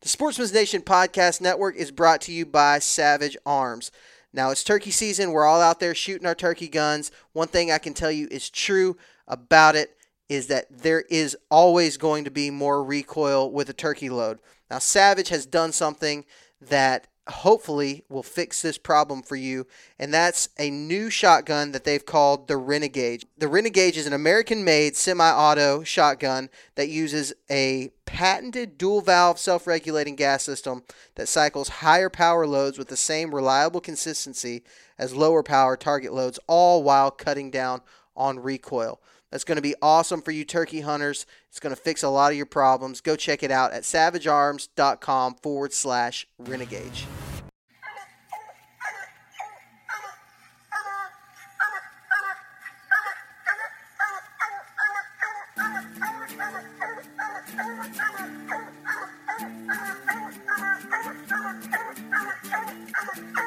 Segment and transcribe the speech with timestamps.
[0.00, 3.90] The Sportsman's Nation Podcast Network is brought to you by Savage Arms.
[4.32, 5.30] Now it's turkey season.
[5.30, 7.10] We're all out there shooting our turkey guns.
[7.34, 8.96] One thing I can tell you is true
[9.28, 9.94] about it
[10.30, 14.38] is that there is always going to be more recoil with a turkey load.
[14.70, 16.24] Now, Savage has done something
[16.62, 19.66] that hopefully will fix this problem for you,
[19.98, 23.24] and that's a new shotgun that they've called the Renegade.
[23.38, 29.38] The Renegade is an American made semi auto shotgun that uses a patented dual valve
[29.38, 30.82] self regulating gas system
[31.14, 34.62] that cycles higher power loads with the same reliable consistency
[34.98, 37.80] as lower power target loads, all while cutting down
[38.16, 39.00] on recoil.
[39.30, 41.24] That's going to be awesome for you turkey hunters.
[41.48, 43.00] It's going to fix a lot of your problems.
[43.00, 46.92] Go check it out at savagearms.com forward slash renegade.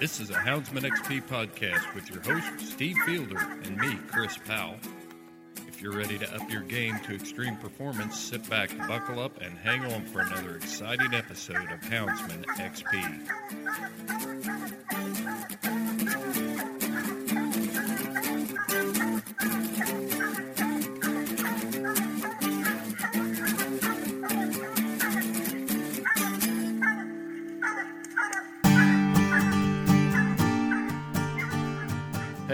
[0.00, 4.76] This is a Houndsman XP podcast with your host, Steve Fielder, and me, Chris Powell.
[5.66, 9.56] If you're ready to up your game to extreme performance, sit back, buckle up, and
[9.58, 12.96] hang on for another exciting episode of Houndsman XP.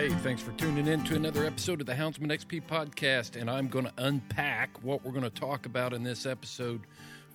[0.02, 3.40] Hey, thanks for tuning in to another episode of the Houndsman XP podcast.
[3.40, 6.80] And I'm going to unpack what we're going to talk about in this episode.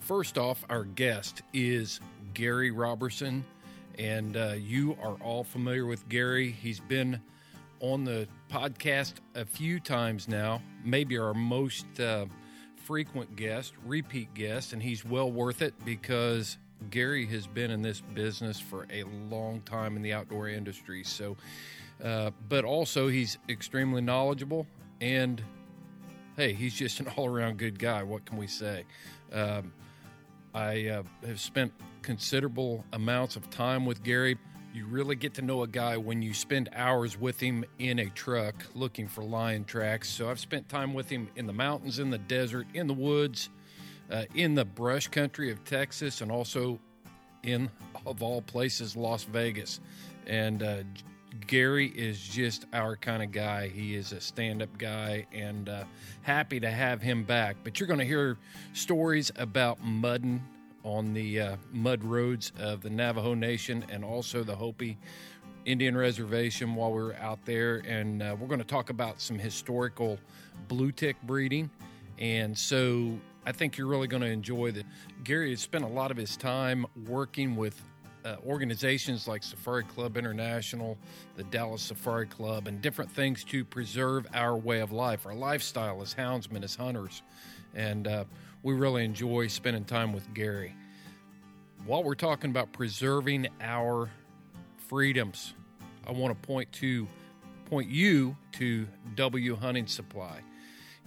[0.02, 2.02] First off, our guest is
[2.34, 3.46] Gary Robertson.
[3.98, 6.52] And uh, you are all familiar with Gary.
[6.52, 7.22] He's been
[7.80, 12.26] on the podcast a few times now, maybe our most uh,
[12.84, 14.74] frequent guest, repeat guest.
[14.74, 16.58] And he's well worth it because
[16.90, 21.06] Gary has been in this business for a long time in the outdoor industry.
[21.06, 21.38] So,
[22.04, 24.68] uh, but also he's extremely knowledgeable
[25.02, 25.42] and
[26.38, 28.04] hey, he's just an all around good guy.
[28.04, 28.86] What can we say?
[29.34, 29.74] Um,
[30.54, 34.38] I uh, have spent considerable amounts of time with Gary.
[34.74, 38.10] You really get to know a guy when you spend hours with him in a
[38.12, 40.10] truck looking for lion tracks.
[40.10, 43.50] So I've spent time with him in the mountains, in the desert, in the woods,
[44.12, 46.80] uh, in the brush country of Texas, and also
[47.44, 47.70] in,
[48.06, 49.80] of all places, Las Vegas.
[50.28, 50.84] And uh,
[51.46, 53.68] Gary is just our kind of guy.
[53.68, 55.84] He is a stand up guy and uh,
[56.22, 57.58] happy to have him back.
[57.64, 58.38] But you're going to hear
[58.74, 60.44] stories about mudding
[60.84, 64.98] on the uh, mud roads of the Navajo Nation and also the Hopi
[65.66, 67.78] Indian Reservation while we are out there.
[67.86, 70.18] And uh, we're going to talk about some historical
[70.68, 71.70] blue tick breeding.
[72.20, 74.86] And so I think you're really going to enjoy that.
[75.24, 77.82] Gary has spent a lot of his time working with
[78.28, 80.98] uh, organizations like Safari Club International,
[81.38, 86.02] the Dallas Safari Club, and different things to preserve our way of life, our lifestyle
[86.02, 87.22] as houndsmen, as hunters.
[87.74, 88.26] And uh,
[88.64, 90.76] we really enjoy spending time with Gary.
[91.86, 94.10] While we're talking about preserving our
[94.90, 95.54] freedoms,
[96.06, 97.08] I want to point to
[97.66, 100.42] point you to W Hunting Supply.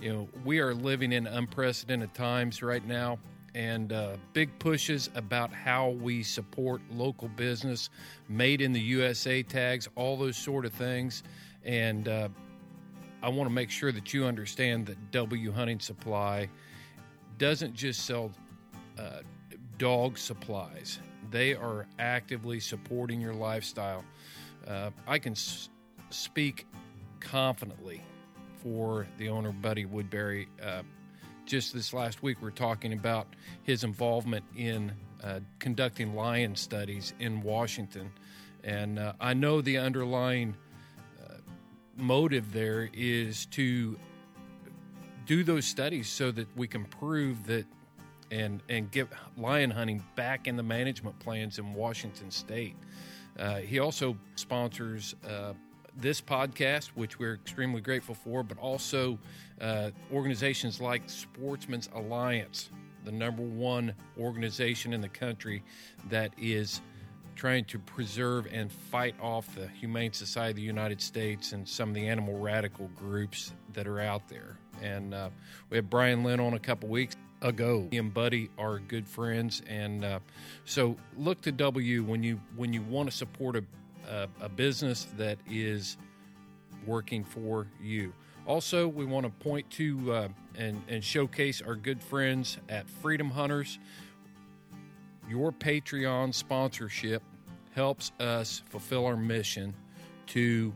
[0.00, 3.19] You know, we are living in unprecedented times right now
[3.55, 7.91] and uh, big pushes about how we support local business,
[8.28, 11.22] made in the USA tags, all those sort of things.
[11.65, 12.28] And uh,
[13.22, 16.49] I want to make sure that you understand that W Hunting Supply
[17.38, 18.31] doesn't just sell
[18.99, 19.21] uh,
[19.78, 21.00] dog supplies,
[21.31, 24.05] they are actively supporting your lifestyle.
[24.67, 25.71] Uh, I can s-
[26.11, 26.67] speak
[27.19, 28.03] confidently
[28.62, 30.82] for the owner, Buddy Woodbury uh,
[31.50, 33.27] just this last week, we are talking about
[33.65, 34.93] his involvement in
[35.25, 38.09] uh, conducting lion studies in Washington.
[38.62, 40.55] And uh, I know the underlying
[41.21, 41.34] uh,
[41.97, 43.99] motive there is to
[45.26, 47.67] do those studies so that we can prove that
[48.31, 52.76] and, and get lion hunting back in the management plans in Washington state.
[53.37, 55.55] Uh, he also sponsors uh,
[55.97, 59.19] this podcast, which we're extremely grateful for, but also
[59.61, 62.71] uh, organizations like Sportsman's Alliance,
[63.05, 65.62] the number one organization in the country
[66.09, 66.81] that is
[67.35, 71.89] trying to preserve and fight off the Humane Society of the United States and some
[71.89, 74.59] of the animal radical groups that are out there.
[74.83, 75.31] And uh,
[75.71, 77.89] we had Brian Lynn on a couple weeks ago.
[77.91, 80.19] He and Buddy are good friends, and uh,
[80.65, 83.65] so look to W when you when you want to support a
[84.11, 85.97] a, a business that is
[86.87, 88.12] working for you.
[88.46, 93.31] Also, we want to point to uh, and, and showcase our good friends at Freedom
[93.31, 93.78] Hunters.
[95.28, 97.22] Your Patreon sponsorship
[97.72, 99.75] helps us fulfill our mission
[100.28, 100.72] to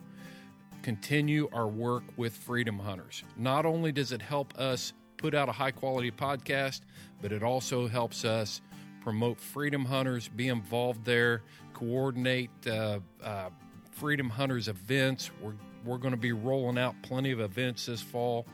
[0.83, 3.25] continue our work with Freedom Hunters.
[3.37, 6.83] Not only does it help us put out a high quality podcast,
[7.23, 8.61] but it also helps us
[9.01, 13.49] promote Freedom Hunters, be involved there, coordinate uh, uh,
[13.91, 15.31] Freedom Hunters events.
[15.43, 15.55] We're,
[15.85, 18.47] we're going to be rolling out plenty of events this fall,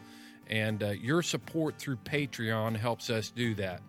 [0.49, 3.81] and uh, your support through Patreon helps us do that.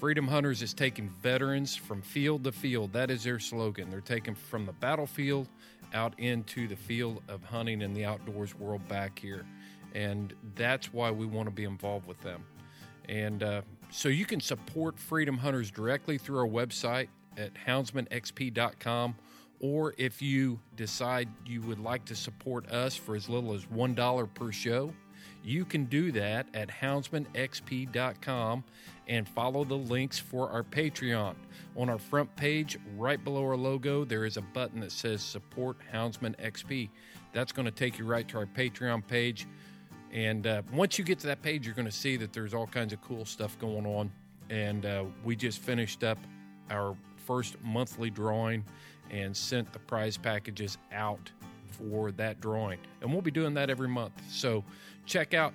[0.00, 2.92] Freedom Hunters is taking veterans from field to field.
[2.92, 3.90] That is their slogan.
[3.90, 5.48] They're taking from the battlefield
[5.94, 9.46] out into the field of hunting and the outdoors world back here.
[9.94, 12.44] And that's why we want to be involved with them.
[13.08, 17.08] And uh, so you can support Freedom Hunters directly through our website
[17.38, 19.14] at houndsmanxp.com.
[19.60, 24.34] Or if you decide you would like to support us for as little as $1
[24.34, 24.92] per show,
[25.42, 28.64] you can do that at houndsmanxp.com
[29.06, 31.34] and follow the links for our Patreon.
[31.76, 35.76] On our front page, right below our logo, there is a button that says Support
[35.92, 36.88] Houndsman XP.
[37.32, 39.46] That's going to take you right to our Patreon page.
[40.12, 42.66] And uh, once you get to that page, you're going to see that there's all
[42.66, 44.10] kinds of cool stuff going on.
[44.48, 46.18] And uh, we just finished up
[46.70, 46.96] our
[47.26, 48.64] first monthly drawing
[49.10, 51.30] and sent the prize packages out
[51.70, 52.78] for that drawing.
[53.00, 54.12] And we'll be doing that every month.
[54.30, 54.64] So
[55.06, 55.52] check out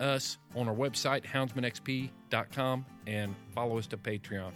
[0.00, 4.52] us on our website, houndsmanxp.com, and follow us to Patreon.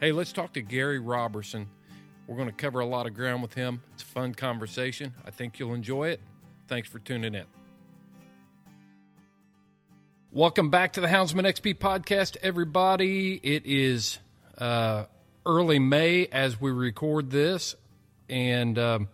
[0.00, 1.68] Hey, let's talk to Gary Robertson.
[2.26, 3.82] We're going to cover a lot of ground with him.
[3.92, 5.12] It's a fun conversation.
[5.26, 6.20] I think you'll enjoy it.
[6.68, 7.44] Thanks for tuning in.
[10.32, 13.34] Welcome back to the Houndsman XP podcast, everybody.
[13.34, 14.18] It is
[14.58, 15.04] uh,
[15.46, 17.74] early May as we record this,
[18.28, 19.08] and um,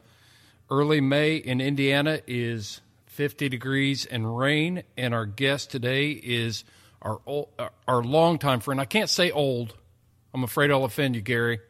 [0.71, 4.83] early May in Indiana is 50 degrees and rain.
[4.97, 6.65] And our guest today is
[7.03, 7.49] our old,
[7.87, 8.81] our longtime friend.
[8.81, 9.75] I can't say old.
[10.33, 11.61] I'm afraid I'll offend you, Gary.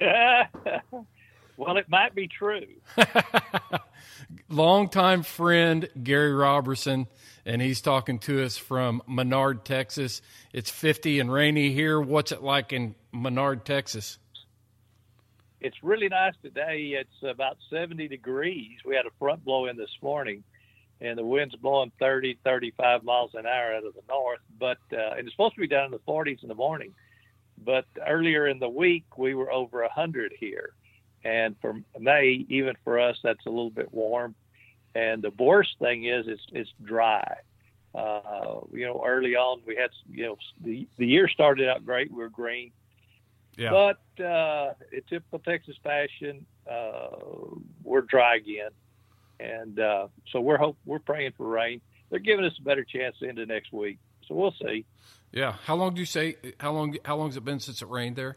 [1.56, 2.66] well, it might be true.
[4.48, 7.06] longtime friend Gary Robertson,
[7.44, 10.22] and he's talking to us from Menard, Texas.
[10.52, 12.00] It's 50 and rainy here.
[12.00, 14.18] What's it like in Menard, Texas?
[15.60, 16.96] it's really nice today.
[16.98, 18.78] It's about 70 degrees.
[18.84, 20.44] We had a front blow in this morning,
[21.00, 24.40] and the wind's blowing 30, 35 miles an hour out of the north.
[24.58, 26.94] But uh, and it's supposed to be down in the 40s in the morning.
[27.58, 30.74] But earlier in the week, we were over 100 here,
[31.26, 34.34] and for May, even for us, that's a little bit warm.
[34.94, 37.36] And the worst thing is, it's it's dry.
[37.94, 42.10] Uh, you know, early on, we had you know the the year started out great.
[42.10, 42.72] We were green
[43.56, 43.70] yeah.
[43.70, 47.08] But uh, in typical Texas fashion, uh,
[47.82, 48.70] we're dry again,
[49.40, 51.80] and uh, so we're hope we're praying for rain.
[52.10, 53.98] They're giving us a better chance into next week,
[54.28, 54.84] so we'll see.
[55.32, 55.54] Yeah.
[55.64, 56.36] How long do you say?
[56.60, 56.96] How long?
[57.04, 58.36] How long has it been since it rained there?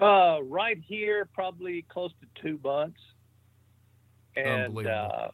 [0.00, 3.00] Uh, right here, probably close to two months,
[4.36, 5.28] and uh,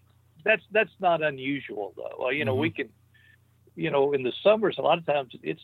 [0.44, 2.16] that's that's not unusual though.
[2.18, 2.60] Well, you know, mm-hmm.
[2.62, 2.88] we can,
[3.76, 5.60] you know, in the summers, a lot of times it's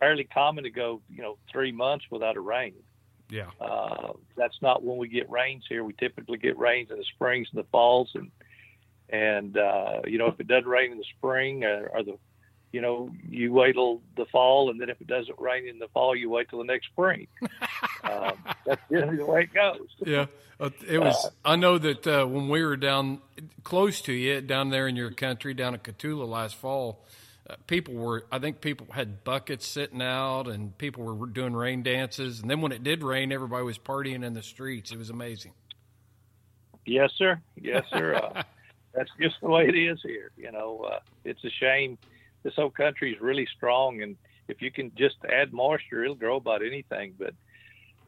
[0.00, 2.74] fairly common to go, you know, three months without a rain.
[3.30, 3.50] Yeah.
[3.60, 5.84] Uh, that's not when we get rains here.
[5.84, 8.30] We typically get rains in the springs and the falls, and
[9.08, 12.18] and uh, you know if it doesn't rain in the spring or, uh, or the,
[12.72, 15.88] you know, you wait till the fall, and then if it doesn't rain in the
[15.88, 17.26] fall, you wait till the next spring.
[18.04, 18.32] um,
[18.66, 19.88] that's generally the way it goes.
[20.06, 20.26] Yeah,
[20.58, 21.24] uh, it was.
[21.24, 23.20] Uh, I know that uh, when we were down
[23.64, 27.04] close to you, down there in your country, down at Cotulla last fall
[27.50, 31.82] uh, people were i think people had buckets sitting out and people were doing rain
[31.82, 32.40] dances.
[32.40, 34.92] And then when it did rain everybody was partying in the streets.
[34.92, 35.52] It was amazing.
[36.86, 37.40] Yes sir.
[37.56, 38.14] Yes sir.
[38.14, 38.42] Uh,
[38.94, 41.98] that's just the way it is here you know uh, it's a shame.
[42.42, 44.16] This whole country is really strong and
[44.48, 47.14] if you can just add moisture it'll grow about anything.
[47.18, 47.34] But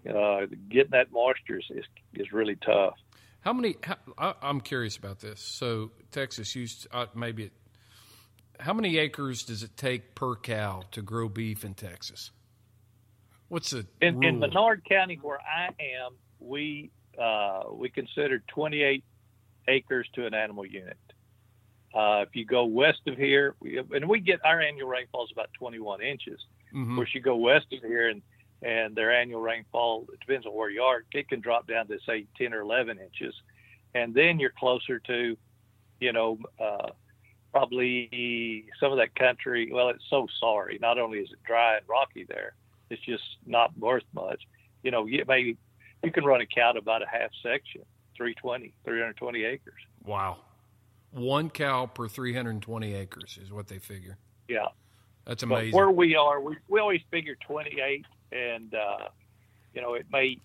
[0.08, 2.94] uh, getting that moisture is, is, is really tough
[3.40, 7.52] how many how, I, am curious about this so texas used uh, maybe it
[8.62, 12.30] how many acres does it take per cow to grow beef in Texas?
[13.48, 16.12] What's the in, in Menard County where I am?
[16.38, 16.90] We
[17.20, 19.04] uh, we consider 28
[19.68, 20.96] acres to an animal unit.
[21.94, 25.30] Uh, if you go west of here, we, and we get our annual rainfall is
[25.30, 26.40] about 21 inches.
[26.74, 26.92] Mm-hmm.
[26.92, 28.22] Of course, you go west of here and
[28.62, 31.04] and their annual rainfall it depends on where you are.
[31.12, 33.34] It can drop down to say 10 or 11 inches,
[33.94, 35.36] and then you're closer to,
[36.00, 36.90] you know, uh,
[37.52, 39.70] probably some of that country.
[39.72, 40.78] Well, it's so sorry.
[40.80, 42.54] Not only is it dry and rocky there,
[42.90, 44.42] it's just not worth much.
[44.82, 45.56] You know, you, maybe
[46.02, 47.82] you can run a cow to about a half section,
[48.16, 49.74] 320, 320 acres.
[50.04, 50.38] Wow.
[51.10, 54.16] One cow per 320 acres is what they figure.
[54.48, 54.66] Yeah,
[55.26, 55.76] That's but amazing.
[55.76, 59.08] where we are, we we always figure 28, and uh,
[59.74, 60.38] you know it may,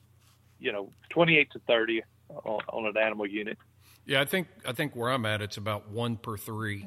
[0.60, 3.58] you know, 28 to 30 on, on an animal unit.
[4.06, 6.86] Yeah, I think I think where I'm at, it's about one per three.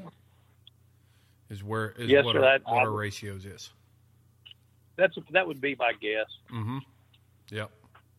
[1.49, 3.71] Is where is Yes, what, our, that- what I- our ratios is.
[4.97, 6.26] That's that would be my guess.
[6.52, 6.78] Mm-hmm.
[7.50, 7.71] Yep,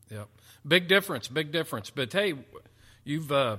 [0.09, 0.27] yep.
[0.67, 1.89] Big difference, big difference.
[1.91, 2.33] But hey,
[3.03, 3.57] you've uh,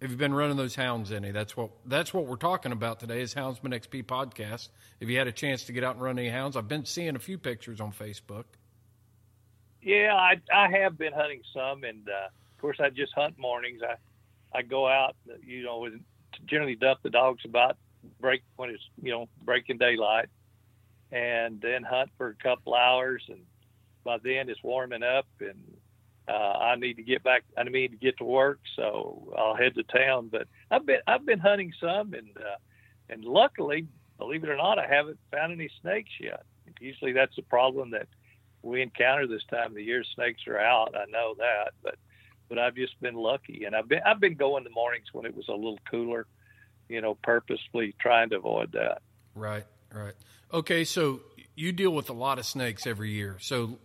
[0.00, 1.30] have you been running those hounds any?
[1.30, 3.20] That's what that's what we're talking about today.
[3.20, 4.70] Is Houndsman XP podcast.
[5.00, 6.56] Have you had a chance to get out and run any hounds?
[6.56, 8.44] I've been seeing a few pictures on Facebook.
[9.82, 13.82] Yeah, I I have been hunting some, and uh, of course I just hunt mornings.
[13.82, 13.96] I
[14.58, 16.02] I go out, you know, and
[16.46, 17.76] generally dump the dogs about
[18.20, 20.28] break when it's you know breaking daylight,
[21.12, 23.42] and then hunt for a couple hours, and
[24.02, 25.76] by then it's warming up, and
[26.28, 27.42] uh, I need to get back.
[27.56, 30.28] I need to get to work, so I'll head to town.
[30.30, 32.58] But I've been I've been hunting some, and uh,
[33.08, 33.86] and luckily,
[34.18, 36.44] believe it or not, I haven't found any snakes yet.
[36.80, 38.06] Usually that's a problem that
[38.62, 40.04] we encounter this time of the year.
[40.14, 40.94] Snakes are out.
[40.94, 41.96] I know that, but
[42.48, 45.34] but I've just been lucky, and I've been I've been going the mornings when it
[45.34, 46.26] was a little cooler,
[46.88, 49.02] you know, purposely trying to avoid that.
[49.34, 50.14] Right, right.
[50.52, 51.20] Okay, so
[51.54, 53.36] you deal with a lot of snakes every year.
[53.40, 53.78] So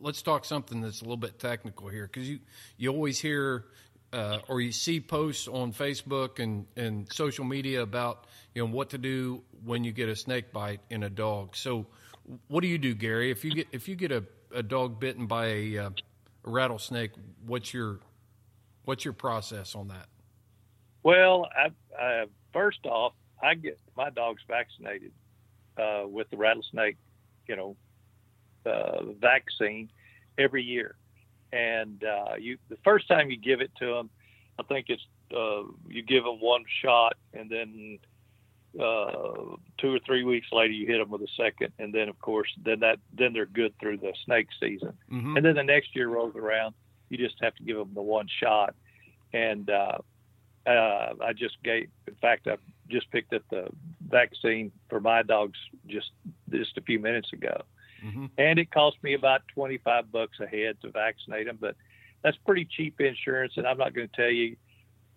[0.00, 2.40] let's talk something that's a little bit technical here, because you
[2.76, 3.66] you always hear
[4.12, 8.90] uh, or you see posts on Facebook and and social media about you know what
[8.90, 11.56] to do when you get a snake bite in a dog.
[11.56, 11.86] So
[12.48, 13.30] what do you do, Gary?
[13.30, 14.24] If you get if you get a,
[14.54, 15.90] a dog bitten by a, uh,
[16.44, 17.12] a rattlesnake,
[17.44, 18.00] what's your
[18.84, 20.06] what's your process on that?
[21.02, 21.70] Well, I,
[22.02, 25.12] I, first off, I get my dogs vaccinated
[25.78, 26.96] uh, with the rattlesnake,
[27.46, 27.76] you know,
[28.66, 29.90] uh, vaccine
[30.38, 30.96] every year.
[31.52, 34.10] And uh, you, the first time you give it to them,
[34.58, 35.02] I think it's
[35.34, 37.98] uh, you give them one shot, and then
[38.80, 42.18] uh, two or three weeks later you hit them with a second, and then of
[42.20, 44.92] course then that then they're good through the snake season.
[45.10, 45.36] Mm-hmm.
[45.36, 46.74] And then the next year rolls around,
[47.08, 48.74] you just have to give them the one shot.
[49.32, 49.98] And uh,
[50.66, 52.56] uh, I just gave, in fact, I
[52.88, 53.68] just picked up the
[54.08, 56.10] vaccine for my dogs just
[56.50, 57.62] just a few minutes ago,
[58.06, 58.26] Mm-hmm.
[58.38, 61.58] and it cost me about twenty five bucks a head to vaccinate them.
[61.60, 61.76] But
[62.22, 64.56] that's pretty cheap insurance, and I'm not going to tell you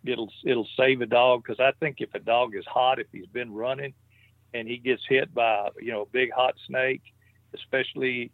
[0.05, 3.27] it'll it'll save a dog because I think if a dog is hot, if he's
[3.27, 3.93] been running,
[4.53, 7.01] and he gets hit by you know a big hot snake,
[7.53, 8.31] especially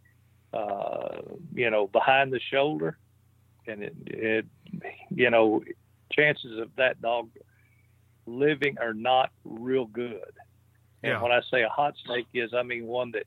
[0.53, 1.21] uh,
[1.53, 2.97] you know behind the shoulder,
[3.67, 4.45] and it, it
[5.09, 5.63] you know
[6.11, 7.29] chances of that dog
[8.25, 10.21] living are not real good.
[11.03, 11.21] And Yeah.
[11.21, 13.25] when I say a hot snake is, I mean one that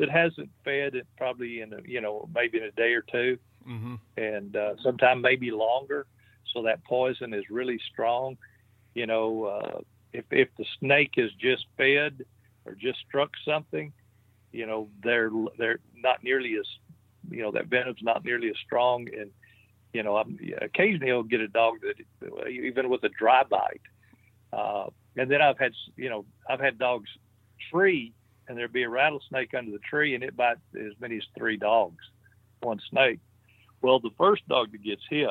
[0.00, 3.38] that hasn't fed it probably in a, you know maybe in a day or two,
[3.68, 3.96] Mm-hmm.
[4.16, 6.06] and uh, sometime maybe longer.
[6.54, 8.38] So that poison is really strong.
[8.94, 9.80] You know, uh,
[10.12, 12.24] if if the snake is just fed
[12.64, 13.92] or just struck something,
[14.50, 16.66] you know, they're they're not nearly as
[17.30, 19.08] you know that venom's not nearly as strong.
[19.16, 19.30] And
[19.92, 23.82] you know, I'm, occasionally I'll get a dog that even with a dry bite.
[24.52, 27.10] Uh, and then I've had you know I've had dogs
[27.70, 28.14] tree
[28.50, 31.56] and there'd be a rattlesnake under the tree and it bite as many as three
[31.56, 32.04] dogs,
[32.62, 33.20] one snake.
[33.80, 35.30] Well, the first dog that gets hit,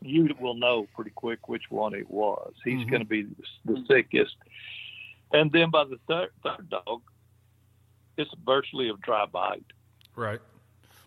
[0.00, 2.54] you will know pretty quick which one it was.
[2.64, 2.90] He's Mhm.
[2.90, 4.34] going to be the, the sickest.
[5.30, 7.02] And then by the third, third dog,
[8.16, 9.64] it's virtually a dry bite.
[10.14, 10.40] Right.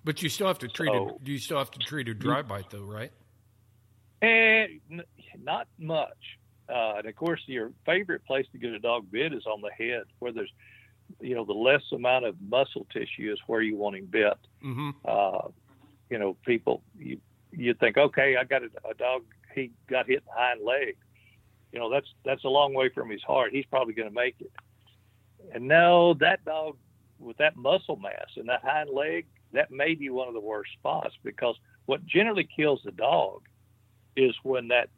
[0.03, 1.27] But you still have to treat So- it.
[1.27, 3.11] You still have to treat a dry bite, though, right?
[4.21, 5.03] And
[5.41, 6.37] not much.
[6.67, 9.71] Uh, and of course, your favorite place to get a dog bit is on the
[9.71, 10.51] head, where there's,
[11.19, 14.37] you know, the less amount of muscle tissue is where you want him bit.
[14.63, 14.89] Mm-hmm.
[15.05, 15.49] uh,
[16.09, 17.19] you know, people you
[17.51, 19.23] you think, okay, I got a, a dog,
[19.55, 20.97] he got hit in the hind leg.
[21.71, 23.51] You know, that's that's a long way from his heart.
[23.53, 24.51] He's probably going to make it.
[25.53, 26.77] And no, that dog
[27.19, 30.71] with that muscle mass and that hind leg, that may be one of the worst
[30.73, 33.41] spots because what generally kills the dog
[34.15, 34.89] is when that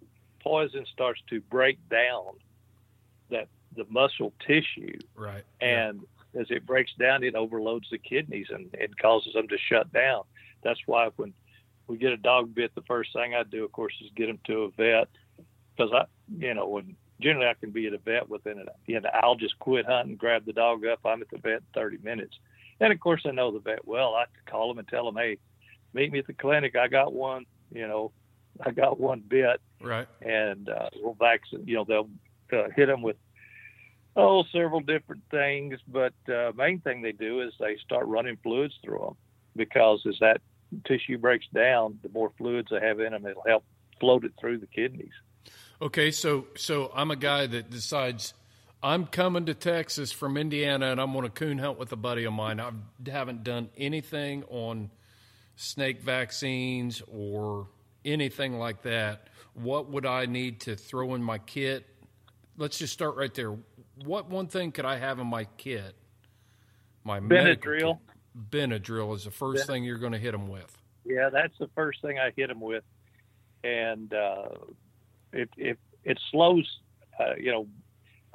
[0.42, 2.34] poison starts to break down
[3.32, 5.44] that the muscle tissue Right.
[5.60, 6.02] and
[6.40, 10.24] as it breaks down, it overloads the kidneys and it causes them to shut down.
[10.64, 11.34] That's why when
[11.88, 14.40] we get a dog bit, the first thing I do, of course, is get them
[14.46, 15.10] to a vet
[15.76, 16.06] because I,
[16.38, 19.36] you know, when generally I can be at a vet within an, you know, I'll
[19.36, 22.38] just quit hunting, grab the dog up, I'm at the vet in 30 minutes.
[22.80, 24.16] And of course, I know the vet well.
[24.16, 25.38] I call them and tell them, hey,
[25.94, 26.76] meet me at the clinic.
[26.76, 28.12] I got one, you know,
[28.66, 30.08] I got one bit Right.
[30.22, 31.64] and uh, we'll vaccine.
[31.66, 32.10] You know, they'll
[32.54, 33.18] uh, hit them with
[34.16, 38.74] oh several different things, but uh, main thing they do is they start running fluids
[38.84, 39.18] through them
[39.56, 40.42] because as that
[40.86, 43.64] tissue breaks down, the more fluids they have in them, it'll help
[44.00, 45.14] float it through the kidneys.
[45.82, 48.34] Okay, so so I'm a guy that decides
[48.84, 52.24] I'm coming to Texas from Indiana and I'm going to coon hunt with a buddy
[52.26, 52.60] of mine.
[52.60, 52.72] I
[53.10, 54.90] haven't done anything on
[55.56, 57.68] snake vaccines or
[58.04, 59.28] anything like that.
[59.54, 61.86] What would I need to throw in my kit?
[62.62, 63.58] Let's just start right there.
[64.06, 65.96] What one thing could I have in my kit?
[67.04, 67.98] My Benadryl.
[67.98, 68.50] kit.
[68.52, 70.78] Benadryl is the first thing you're going to hit them with.
[71.04, 72.84] Yeah, that's the first thing I hit them with,
[73.64, 74.50] and uh,
[75.34, 76.70] it it it slows.
[77.20, 77.68] Uh, you know,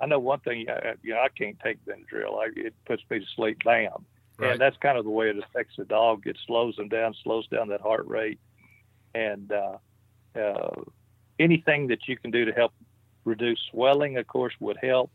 [0.00, 0.68] I know one thing.
[0.68, 2.40] Uh, you know, I can't take Benadryl.
[2.40, 3.58] I, it puts me to sleep.
[3.64, 3.90] Bam.
[4.38, 4.50] Right.
[4.50, 6.26] And that's kind of the way it affects the dog.
[6.26, 8.40] It slows them down, slows down that heart rate,
[9.14, 9.78] and uh,
[10.36, 10.82] uh,
[11.38, 12.72] anything that you can do to help
[13.26, 15.10] reduce swelling, of course, would help.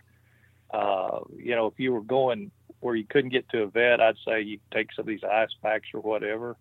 [0.72, 2.52] Uh, you know, if you were going
[2.82, 5.50] where you couldn't get to a vet, I'd say you take some of these ice
[5.64, 6.58] packs or whatever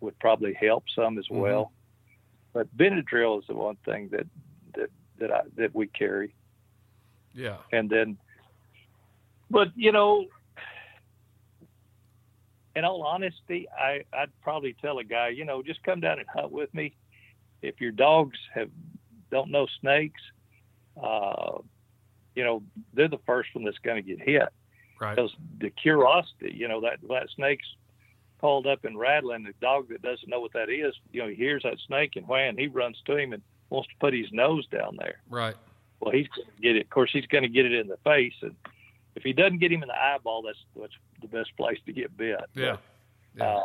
[0.00, 1.40] would probably help some as Mhm.
[1.40, 1.72] well.
[2.52, 4.26] But Benadryl is the one thing that
[4.74, 6.34] that that I, that we carry,
[7.32, 7.58] Yeah.
[7.72, 8.18] and then,
[9.50, 10.26] but you know,
[12.74, 16.28] in all honesty, I I'd probably tell a guy, you know, just come down and
[16.28, 16.94] hunt with me.
[17.62, 18.70] If your dogs have
[19.30, 20.20] don't know snakes,
[21.02, 21.58] uh,
[22.34, 22.62] you know,
[22.94, 24.48] they're the first one that's going to get hit
[25.00, 25.14] Right.
[25.14, 27.66] because the curiosity, you know, that that snake's
[28.40, 29.44] called up and rattling.
[29.44, 32.26] The dog that doesn't know what that is, you know, he hears that snake and
[32.26, 35.20] wham, he runs to him and wants to put his nose down there.
[35.28, 35.54] Right.
[36.00, 36.82] Well, he's going to get it.
[36.82, 38.54] Of course, he's going to get it in the face, and
[39.14, 42.14] if he doesn't get him in the eyeball, that's that's the best place to get
[42.16, 42.38] bit.
[42.54, 42.76] Yeah.
[43.34, 43.64] But, uh,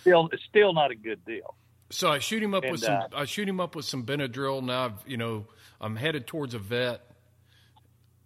[0.00, 1.54] still, it's still not a good deal.
[1.92, 2.94] So I shoot him up with some.
[2.94, 4.62] uh, I shoot him up with some Benadryl.
[4.62, 5.46] Now, I've, you know,
[5.80, 7.02] I'm headed towards a vet.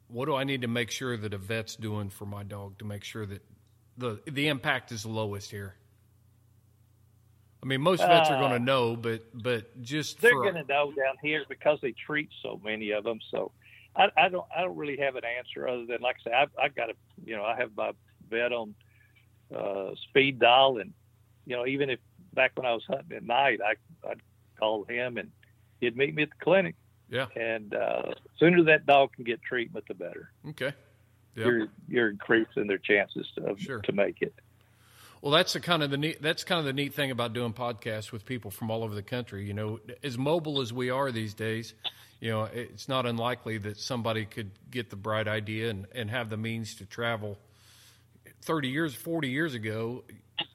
[0.09, 2.85] What do I need to make sure that a vet's doing for my dog to
[2.85, 3.43] make sure that
[3.99, 5.75] the the impact is lowest here?
[7.63, 10.65] I mean, most vets are Uh, going to know, but but just They're going to
[10.65, 13.19] know down here because they treat so many of them.
[13.33, 13.51] So
[13.97, 16.51] I, I don't I don't really have an answer other than like I say I've,
[16.63, 17.91] I've got a you know I have my
[18.31, 18.75] vet on
[19.53, 20.93] uh, speed dial and
[21.47, 21.99] you know even if
[22.37, 23.75] back when I was hunting at night I
[24.09, 24.21] I'd
[24.61, 25.31] call him and
[25.81, 26.77] he'd meet me at the clinic
[27.09, 30.31] yeah, and uh, sooner that dog can get treatment the better.
[30.51, 30.73] okay,
[31.37, 31.45] yeah.
[31.45, 33.79] You're you're increasing their chances of, Sure.
[33.83, 34.35] to make it.
[35.23, 36.21] Well, that's the kind of the neat.
[36.21, 39.05] That's kind of the neat thing about doing podcasts with people from all over the
[39.05, 39.47] country.
[39.47, 41.75] You know, as mobile as we are these days,
[42.21, 46.29] you know, it's not unlikely that somebody could get the bright idea and, and have
[46.29, 47.39] the means to travel.
[48.43, 50.03] Thirty years, forty years ago,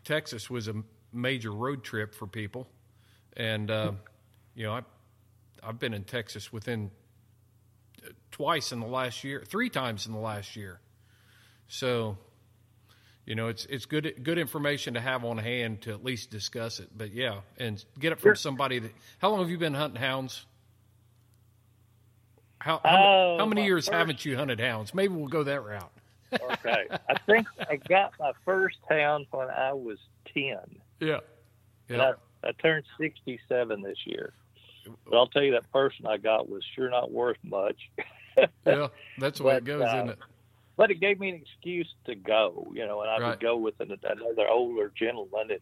[0.03, 0.75] Texas was a
[1.13, 2.67] major road trip for people,
[3.35, 3.91] and uh,
[4.55, 4.81] you know, I,
[5.63, 6.91] I've been in Texas within
[8.05, 10.79] uh, twice in the last year, three times in the last year.
[11.67, 12.17] So
[13.25, 16.79] you know, it's it's good good information to have on hand to at least discuss
[16.79, 16.89] it.
[16.97, 18.35] But yeah, and get it from Sure.
[18.35, 18.91] somebody that.
[19.19, 20.45] How long have you been hunting hounds?
[22.59, 24.93] How how, Oh, how many years haven't you hunted hounds?
[24.93, 25.91] Maybe we'll go that route.
[26.33, 29.97] Okay, I think I got my first hound when I was
[30.33, 30.80] ten.
[31.01, 31.19] Yeah,
[31.89, 34.33] yeah, I, I turned 67 this year.
[35.05, 37.77] But I'll tell you, that person I got was sure not worth much.
[38.65, 38.87] yeah.
[39.17, 40.19] That's the way it goes, uh, isn't it?
[40.77, 43.29] But it gave me an excuse to go, you know, and I Right.
[43.29, 45.51] would go with an, another older gentleman.
[45.51, 45.59] And,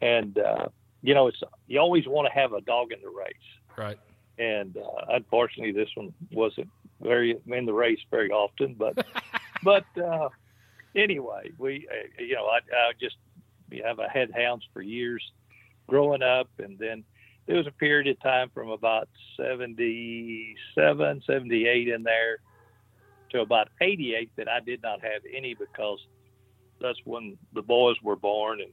[0.00, 0.66] and uh,
[1.02, 3.34] you know, it's you always want to have a dog in the race.
[3.78, 3.98] Right.
[4.36, 6.68] And uh, unfortunately, this one wasn't
[7.00, 8.74] very in the race very often.
[8.74, 9.06] But
[9.62, 10.28] but uh,
[10.94, 13.16] anyway, we uh, you know I, I just
[13.70, 15.22] you have I had hounds for years
[15.86, 17.04] growing up, and then
[17.46, 22.38] there was a period of time from about 77, 78 in there
[23.30, 25.98] to about 88 that I did not have any because
[26.80, 28.60] that's when the boys were born.
[28.60, 28.72] And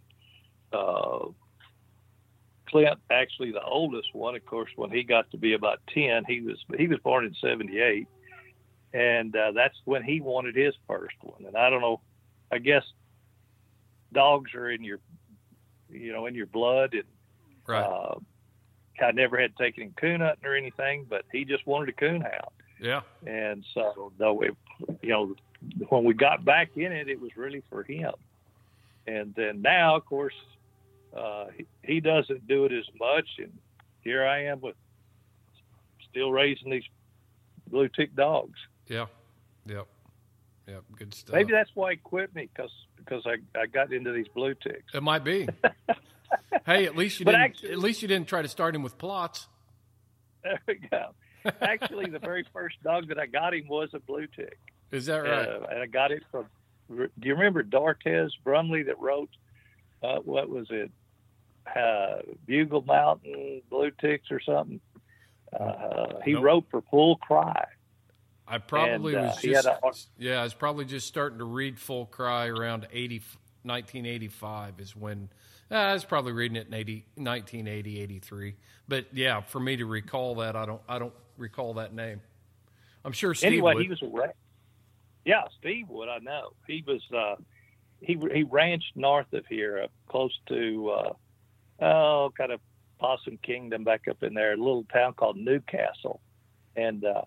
[0.72, 1.28] uh,
[2.70, 6.42] Clint, actually the oldest one, of course, when he got to be about 10, he
[6.42, 8.08] was he was born in 78,
[8.94, 11.46] and uh, that's when he wanted his first one.
[11.46, 12.02] And I don't know,
[12.52, 12.84] I guess
[14.14, 15.00] dogs are in your,
[15.90, 17.04] you know, in your blood, and
[17.68, 17.84] Right.
[17.84, 18.16] uh,
[19.02, 22.22] I never had taken him coon hunting or anything, but he just wanted a coon
[22.22, 22.52] hound.
[22.80, 23.02] yeah.
[23.26, 24.56] And so, though, it,
[25.02, 25.36] you know,
[25.90, 28.14] when we got back in it, it was really for him.
[29.08, 30.34] And then now, of course,
[31.16, 33.28] uh, he, he doesn't do it as much.
[33.40, 33.52] And
[34.02, 34.76] here I am with
[36.10, 36.84] still raising these
[37.70, 38.60] blue tick dogs.
[38.88, 39.06] Yeah.
[39.66, 39.88] Yep.
[40.68, 40.84] Yep.
[40.98, 41.34] Good stuff.
[41.36, 42.72] Maybe that's why he quit me because
[43.04, 44.94] because I, I got into these blue ticks.
[44.94, 45.48] it might be.
[46.66, 47.44] hey, at least you But didn't.
[47.44, 49.48] actually- at least you didn't try to start him with Plotts.
[50.44, 51.12] There we go.
[51.62, 54.58] Actually, the very first dog that I got him was a blue tick.
[54.92, 55.48] Is that right?
[55.48, 56.46] Uh, and I got it from.
[56.90, 59.30] Do you remember Dortez Brumley that wrote
[60.04, 60.92] uh, what was it?
[61.76, 64.82] Uh, Bugle Mountain Blue Ticks or something.
[65.58, 66.44] Uh, he Nope.
[66.44, 67.66] wrote for Full Cry.
[68.52, 71.80] I probably And, uh, was just a- yeah, I was probably just starting to read
[71.80, 73.22] Full Cry around 80,
[73.64, 75.30] 1985 is when
[75.72, 78.56] uh, I was probably reading it in 80, 1980, 83.
[78.90, 82.20] But yeah, for me to recall that, I don't I don't recall that name.
[83.06, 83.84] I'm sure Steve anyway, would.
[83.84, 84.28] he was a ra-
[85.24, 86.10] yeah, Steve would.
[86.10, 87.02] I know he was.
[87.16, 87.36] Uh,
[88.02, 91.14] he he ranched north of here, up close to uh,
[91.86, 92.60] oh, kind of
[93.00, 96.20] Possum Kingdom, back up in there, a little town called Newcastle,
[96.76, 97.22] and uh,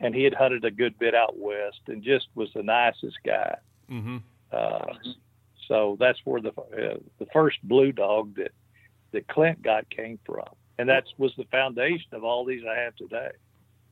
[0.00, 3.56] and he had hunted a good bit out west, and just was the nicest guy.
[3.88, 4.18] hmm
[4.52, 4.94] Uh,
[5.68, 8.52] so that's where the uh, the first blue dog that
[9.12, 12.94] that Clint got came from, and that was the foundation of all these I have
[12.96, 13.30] today.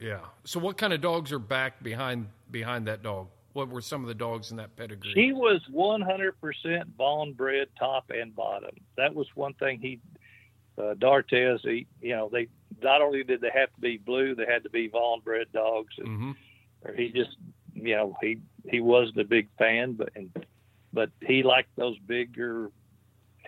[0.01, 0.21] Yeah.
[0.45, 3.29] So what kind of dogs are back behind behind that dog?
[3.55, 5.12] What were some of the dogs in that pedigree?
[5.14, 8.75] He was 100% Vaughn bred, top and bottom.
[8.97, 10.01] That was one thing he,
[10.79, 12.49] uh, D'Artes, he, you know, they
[12.83, 15.95] not only did they have to be blue, they had to be Vaughn bred dogs.
[15.99, 16.33] And, hmm
[16.85, 17.37] or he just,
[17.73, 20.31] you know, he he wasn't a big fan, but and
[20.93, 22.71] but he liked those bigger,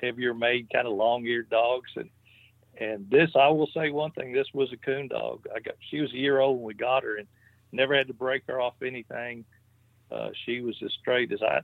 [0.00, 1.90] heavier made, kind of long eared dogs.
[1.96, 2.10] And
[2.78, 5.46] and this, I will say one thing: this was a coon dog.
[5.54, 7.28] I got she was a year old when we got her, and
[7.72, 9.44] never had to break her off anything.
[10.10, 11.60] Uh, she was as straight as I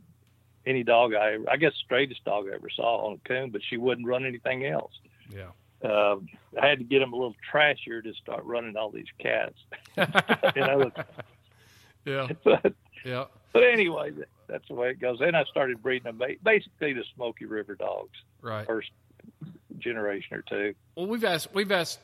[0.66, 3.62] any dog I ever, I guess straightest dog I ever saw on a coon, but
[3.68, 4.92] she wouldn't run anything else.
[5.34, 5.88] Yeah.
[5.88, 6.16] Uh,
[6.60, 9.56] I had to get them a little trashier to start running all these cats.
[9.96, 10.90] you know,
[12.04, 12.28] yeah.
[12.44, 13.24] but Yeah.
[13.52, 14.12] but anyway,
[14.46, 15.18] that's the way it goes.
[15.18, 18.66] Then I started breeding them, basically the Smoky River dogs, Right.
[18.66, 18.90] first
[19.78, 20.74] generation or two.
[20.96, 21.98] Well, we've asked we've asked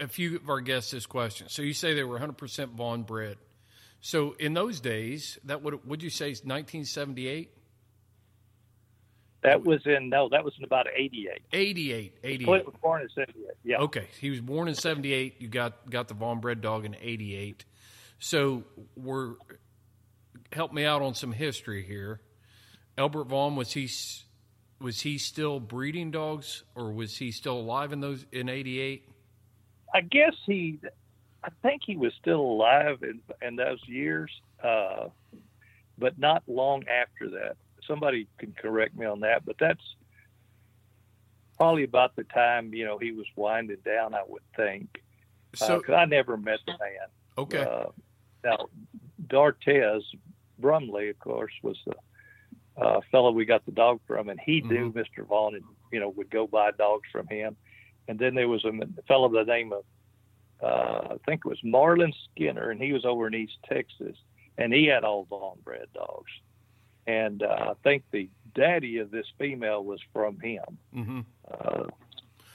[0.00, 1.48] a few of our guests this question.
[1.48, 3.36] So you say they were 100% Vaughn bred.
[4.00, 7.50] So in those days, that would would you say is 1978?
[9.42, 11.42] That was in no, that was in about '88.
[11.52, 12.44] 88, 88.
[12.44, 13.46] Clint was born in '78.
[13.64, 13.78] Yeah.
[13.78, 15.36] Okay, he was born in '78.
[15.40, 17.64] You got got the Vaughn bred dog in '88.
[18.18, 18.64] So
[18.96, 19.34] we're
[20.52, 22.20] help me out on some history here.
[22.98, 23.88] Albert Vaughn was he
[24.78, 29.06] was he still breeding dogs, or was he still alive in those in '88?
[29.92, 30.78] I guess he,
[31.42, 34.30] I think he was still alive in, in those years,
[34.62, 35.08] uh,
[35.98, 37.56] but not long after that.
[37.90, 39.82] Somebody can correct me on that, but that's
[41.58, 44.14] probably about the time you know he was winding down.
[44.14, 45.02] I would think,
[45.56, 47.08] So because I never met the man.
[47.36, 47.86] okay, Uh,
[48.44, 48.68] now,
[49.26, 50.04] D'Artes
[50.60, 54.92] Brumley, of course, was the uh, fellow we got the dog from, and he knew
[54.92, 55.26] Mr.
[55.26, 57.56] Vaughn, and you know would go buy dogs from him.
[58.06, 58.72] And then there was a
[59.08, 59.84] fellow by the name of
[60.62, 64.16] uh, I think it was Marlon Skinner, and he was over in East Texas,
[64.58, 66.30] and he had all Vaughn bred dogs.
[67.10, 70.78] And uh, I think the daddy of this female was from him.
[70.92, 71.20] hmm
[71.50, 71.84] Uh,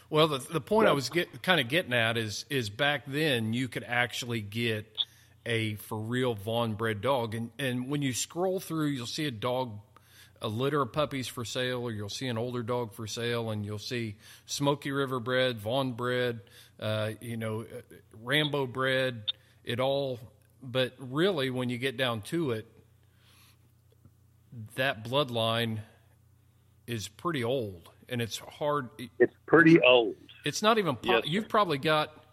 [0.10, 3.54] Well, the the point I was get, kind of getting at is is back then
[3.54, 4.86] you could actually get
[5.46, 9.32] a for real Vaughn bred dog, and and when you scroll through, you'll see a
[9.32, 9.80] dog,
[10.42, 13.66] a litter of puppies for sale, or you'll see an older dog for sale, and
[13.66, 14.16] you'll see
[14.46, 16.40] Smoky River bred, Vaughn bred,
[16.80, 19.32] uh, you know, uh, Rambo bred,
[19.64, 20.20] it all.
[20.64, 22.66] But really, when you get down to it,
[24.76, 25.80] that bloodline
[26.88, 28.90] is pretty old, and it's hard
[29.20, 30.16] it's pretty old.
[30.46, 30.96] it's not even.
[30.96, 32.24] Po- Yes, you've probably got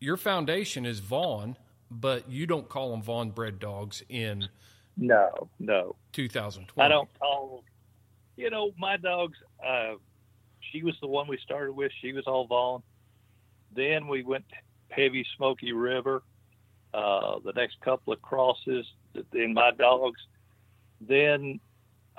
[0.00, 1.56] your foundation is Vaughn,
[1.90, 4.48] but you don't call them Vaughn bred dogs in
[4.96, 5.96] No, no.
[6.12, 6.84] 2020.
[6.84, 7.64] I don't call.
[8.36, 9.36] You know, my dogs.
[9.64, 9.94] Uh,
[10.70, 11.92] she was the one we started with.
[12.00, 12.82] She was all Vaughn.
[13.74, 14.44] Then we went
[14.88, 16.22] heavy Smoky River.
[16.94, 18.86] Uh, the next couple of crosses
[19.34, 20.20] in my dogs.
[21.08, 21.60] Then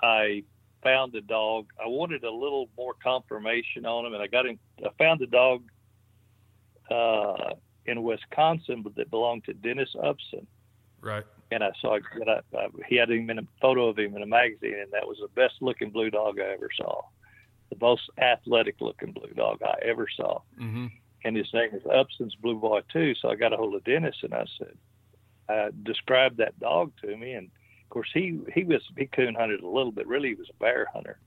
[0.01, 0.43] I
[0.83, 1.67] found a dog.
[1.83, 4.59] I wanted a little more conformation on him, and I got him.
[4.83, 5.63] I found a dog
[6.91, 7.53] uh,
[7.85, 10.47] in Wisconsin, that belonged to Dennis Upson
[11.01, 11.25] Right.
[11.51, 14.23] and I saw that I, I, he had him in a photo of him in
[14.23, 17.01] a magazine, and that was the best looking blue dog I ever saw,
[17.69, 20.39] the most athletic looking blue dog I ever saw.
[20.57, 20.87] hmm
[21.25, 23.13] And his name is Upson's Blue Boy too.
[23.15, 24.77] So I got a hold of Dennis, and I said,
[25.49, 27.51] I described that dog to me, and
[27.93, 30.07] course he he was he coon hunted a little bit.
[30.07, 31.19] Really, he was a bear hunter,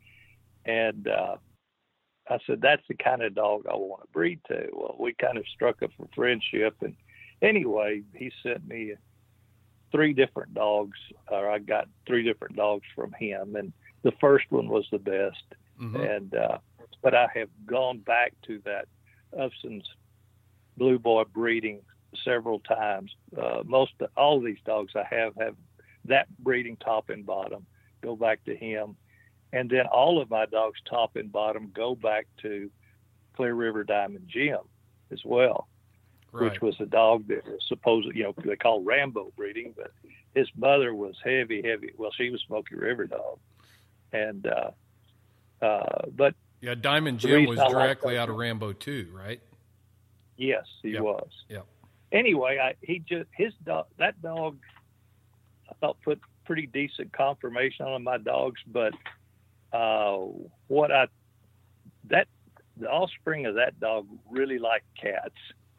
[0.65, 1.37] and uh,
[2.29, 4.69] I said that's the kind of dog I want to breed to.
[4.73, 6.97] Well, we kind of struck up a friendship, and
[7.41, 8.95] anyway, he sent me
[9.93, 10.99] three different dogs,
[11.31, 15.45] or I got three different dogs from him, and the first one was the best.
[15.79, 16.59] hmm And uh,
[17.03, 18.89] but I have gone back to that
[19.39, 19.89] Upson's
[20.77, 21.81] Blue Boy breeding
[22.25, 23.15] several times.
[23.41, 25.55] Uh, most all these dogs I have have
[26.09, 27.67] that breeding top and bottom.
[28.03, 28.97] Go back to him,
[29.53, 32.71] and then all of my dogs top and bottom go back to
[33.35, 34.59] Clear River Diamond Jim
[35.13, 35.69] as well.
[36.33, 36.51] Right.
[36.53, 39.93] which was a dog that was supposed, you know, they call Rambo breeding, but
[40.35, 41.93] his mother was heavy, heavy.
[41.97, 43.39] Well, she was Smoky River dog,
[44.13, 44.71] and uh,
[45.65, 49.41] uh, but Yeah, Diamond Jim was directly out of Rambo too, right?
[50.37, 51.03] yes, he Yep.
[51.03, 51.31] was.
[51.49, 51.61] Yeah.
[52.13, 54.59] Anyway, I, he just his dog that dog,
[55.71, 58.95] I thought put pretty decent conformation on my dogs, but
[59.73, 60.19] uh,
[60.69, 61.07] what I
[62.09, 62.29] that
[62.77, 65.35] the offspring of that dog really like cats.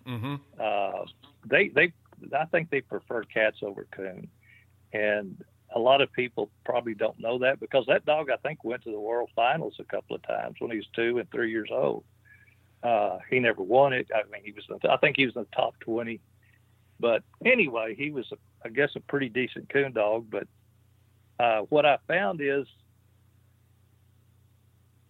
[0.08, 0.36] Mm-hmm.
[0.60, 1.06] uh,
[1.46, 1.92] they they
[2.38, 4.28] I think they prefer cats over coon,
[4.94, 5.44] and
[5.76, 8.92] a lot of people probably don't know that because that dog I think went to
[8.92, 12.04] the world finals a couple of times when he was two and three years old.
[12.84, 14.08] Uh, he never won it.
[14.14, 16.22] I mean, he was I think he was in the top twenty,
[17.00, 20.28] but anyway, he was a, I guess a pretty decent coon dog.
[20.30, 20.48] But
[21.40, 22.66] uh, what I found is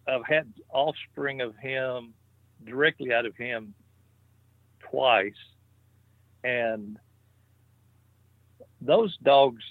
[0.06, 2.14] I've had offspring of him
[2.64, 3.74] directly out of him
[4.80, 5.32] twice,
[6.44, 6.98] and
[8.80, 9.62] those dogs,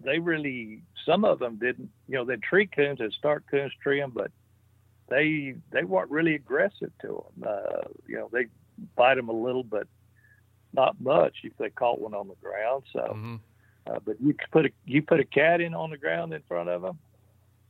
[0.00, 1.90] they really some of them didn't.
[2.08, 4.30] You know, they'd tree coons and start coons tree them, but
[5.08, 7.48] they they weren't really aggressive to them.
[7.48, 8.46] Uh, you know, they
[8.96, 9.86] bite them a little, but
[10.72, 12.84] not much if they caught one on the ground.
[12.92, 13.36] So, hmm
[13.90, 16.42] uh, but you could put a you put a cat in on the ground in
[16.46, 16.98] front of them,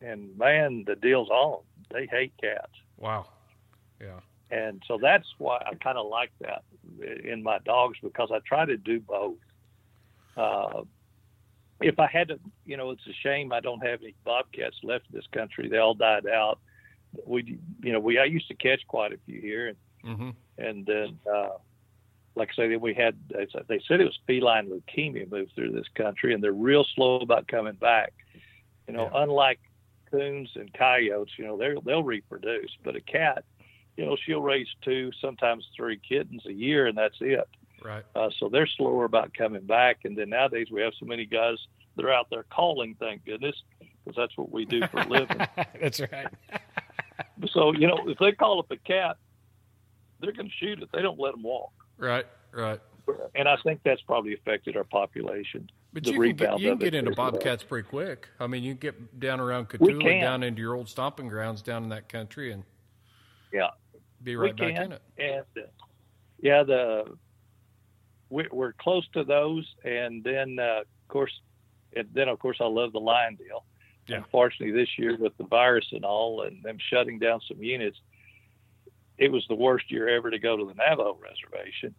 [0.00, 1.62] and man, the deal's on.
[1.92, 2.72] They hate cats.
[2.98, 3.26] Wow.
[4.00, 4.20] Yeah.
[4.50, 6.62] And so that's why I kind of like that
[7.24, 9.36] in my dogs because I try to do both.
[10.36, 10.82] Uh,
[11.80, 15.06] if I had to, you know, it's a shame I don't have any bobcats left
[15.10, 15.68] in this country.
[15.68, 16.58] They all died out.
[17.26, 20.30] We, you know, we I used to catch quite a few here, and Mm-hmm.
[20.58, 21.58] and then, uh,
[22.40, 23.16] like I say, that we had.
[23.28, 27.46] They said it was feline leukemia moved through this country, and they're real slow about
[27.48, 28.12] coming back.
[28.88, 29.22] You know, Yeah.
[29.22, 29.60] unlike
[30.10, 33.44] coons and coyotes, you know, they they'll reproduce, but a cat,
[33.96, 37.46] you know, she'll raise two, sometimes three kittens a year, and that's it.
[37.84, 38.04] Right.
[38.14, 39.98] Uh, so they're slower about coming back.
[40.04, 41.56] And then nowadays we have so many guys
[41.96, 45.38] that are out there calling, thank goodness, because that's what we do for a living.
[45.80, 46.28] That's right.
[47.52, 49.16] so you know, if they call up a cat,
[50.20, 50.88] they're going to shoot it.
[50.92, 51.72] They don't let them walk.
[52.00, 52.26] Right.
[52.52, 52.80] Right.
[53.34, 55.68] And I think that's probably affected our population.
[55.92, 58.28] But The you can get, you can get into bobcats pretty quick.
[58.38, 61.62] I mean, you can get down around We Cotulla, down into your old stomping grounds
[61.62, 62.64] down in that country, and
[63.52, 63.68] Yeah.
[64.22, 64.84] be right we back can.
[64.84, 65.02] in it.
[65.18, 65.68] And uh,
[66.40, 67.16] yeah, the
[68.30, 71.32] we, we're close to those, and then uh, of course,
[71.96, 73.64] and then of course, I love the lion deal.
[74.06, 74.18] Yeah.
[74.18, 77.98] Unfortunately, this year with the virus and all, and them shutting down some units,
[79.20, 81.94] it was the worst year ever to go to the Navajo reservation.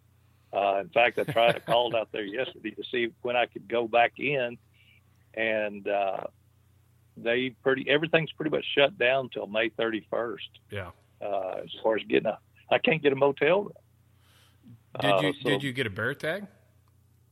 [0.52, 1.52] Uh, in fact, I tried.
[1.52, 4.58] to call out there yesterday to see when I could go back in,
[5.34, 6.24] and uh,
[7.16, 10.36] they pretty everything's pretty much shut down until May 31st
[10.70, 10.90] Yeah.
[11.24, 12.38] uh, as far as getting a.
[12.70, 13.72] I can't get a motel room.
[15.00, 16.46] Did Uh, you so- did you get a bear tag?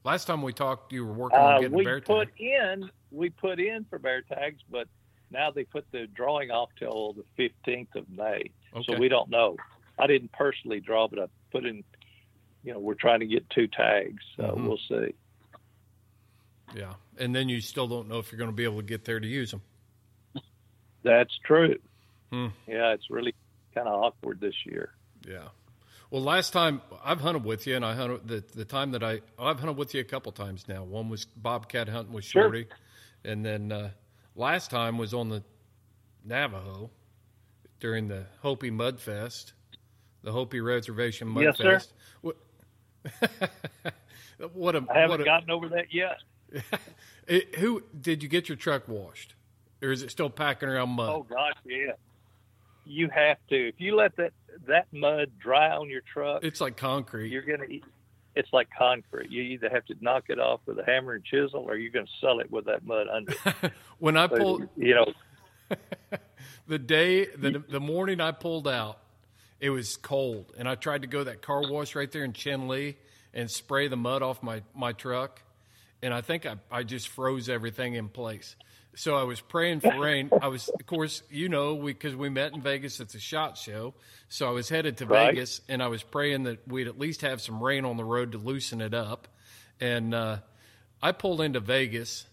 [0.02, 2.90] Last time we talked, you were working on Uh, getting we a bear put in
[3.10, 4.86] we put in for bear tags, but
[5.30, 8.84] now they put the drawing off till the fifteenth of May, Okay.
[8.94, 9.56] so we don't know.
[10.00, 11.84] I didn't personally draw, but I put in.
[12.62, 14.66] You know, we're trying to get two tags, so Mhm.
[14.68, 15.14] we'll see.
[16.74, 19.04] yeah, and then you still don't know if you're going to be able to get
[19.04, 19.62] there to use them.
[21.02, 21.78] That's true.
[22.30, 22.48] Hmm.
[22.68, 23.34] Yeah, it's really
[23.74, 24.92] kind of awkward this year.
[25.26, 25.48] Yeah.
[26.10, 29.20] Well, last time I've hunted with you, and I hunted the the time that I
[29.38, 30.84] I've hunted with you a couple times now.
[30.84, 32.42] One was bobcat hunting with Sure.
[32.44, 32.66] Shorty,
[33.24, 33.90] and then uh,
[34.36, 35.42] last time was on the
[36.24, 36.90] Navajo
[37.80, 39.54] during the Hopi Mud Fest,
[40.22, 41.80] the Hopi Reservation Mud Yes, sir.
[42.20, 42.36] What,
[44.52, 46.18] what a I haven't what a, gotten over that yet.
[47.26, 49.34] it, who did you get your truck washed,
[49.82, 51.08] or is it still packing around mud?
[51.10, 51.92] Oh gosh, yeah.
[52.84, 53.68] You have to.
[53.68, 54.32] If you let that
[54.66, 57.30] that mud dry on your truck, It's like concrete.
[57.30, 57.84] you're gonna eat.
[58.34, 59.30] It's like concrete.
[59.30, 62.06] You either have to knock it off with a hammer and chisel, or you're gonna
[62.20, 63.34] sell it with that mud under.
[63.98, 65.76] when I So, pulled you know,
[66.66, 68.98] the day the the morning I pulled out,
[69.60, 72.96] it was cold, and I tried to go that car wash right there in Chinle
[73.34, 75.42] and spray the mud off my my truck,
[76.02, 78.56] and I think I I just froze everything in place.
[78.96, 80.30] So I was praying for rain.
[80.42, 83.94] I was, of course, you know, because we, met in Vegas at the shot show.
[84.28, 85.28] So I was headed to Right.
[85.32, 88.32] Vegas, and I was praying that we'd at least have some rain on the road
[88.32, 89.28] to loosen it up.
[89.80, 90.38] And uh,
[91.00, 92.26] I pulled into Vegas,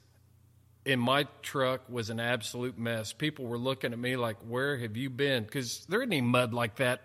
[0.85, 3.13] and my truck was an absolute mess.
[3.13, 6.53] People were looking at me like, "Where have you been?" Because there isn't any mud
[6.55, 7.01] like that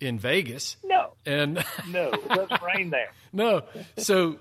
[0.00, 0.76] in Vegas.
[0.84, 3.10] no, And no, it doesn't rain there.
[3.32, 3.62] no,
[3.96, 4.38] so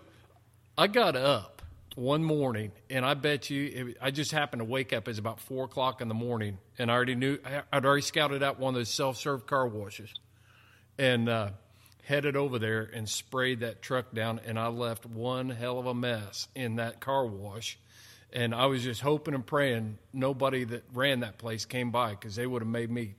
[0.77, 1.61] I got up
[1.95, 5.07] one morning, and I bet you, it, I just happened to wake up.
[5.07, 8.43] It's about four o'clock in the morning, and I already knew I- I'd already scouted
[8.43, 10.13] out one of those self-serve car washes,
[10.99, 11.49] and uh,
[12.03, 15.93] headed over there and sprayed that truck down, and I left one hell of a
[15.95, 17.79] mess in that car wash.
[18.33, 22.35] And I was just hoping and praying nobody that ran that place came by because
[22.35, 23.15] they would have made me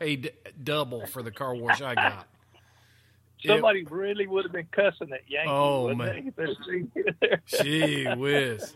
[0.00, 0.30] pay d-
[0.62, 2.26] double for the car wash I got.
[3.46, 5.50] Somebody it, really would have been cussing at Yankee.
[5.50, 6.34] Oh man!
[7.46, 8.74] Gee whiz!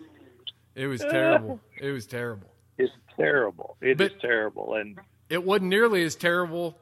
[0.74, 1.60] It was terrible.
[1.78, 2.48] It was terrible.
[2.78, 3.76] It's terrible.
[3.82, 6.78] It but is terrible, and it wasn't nearly as terrible.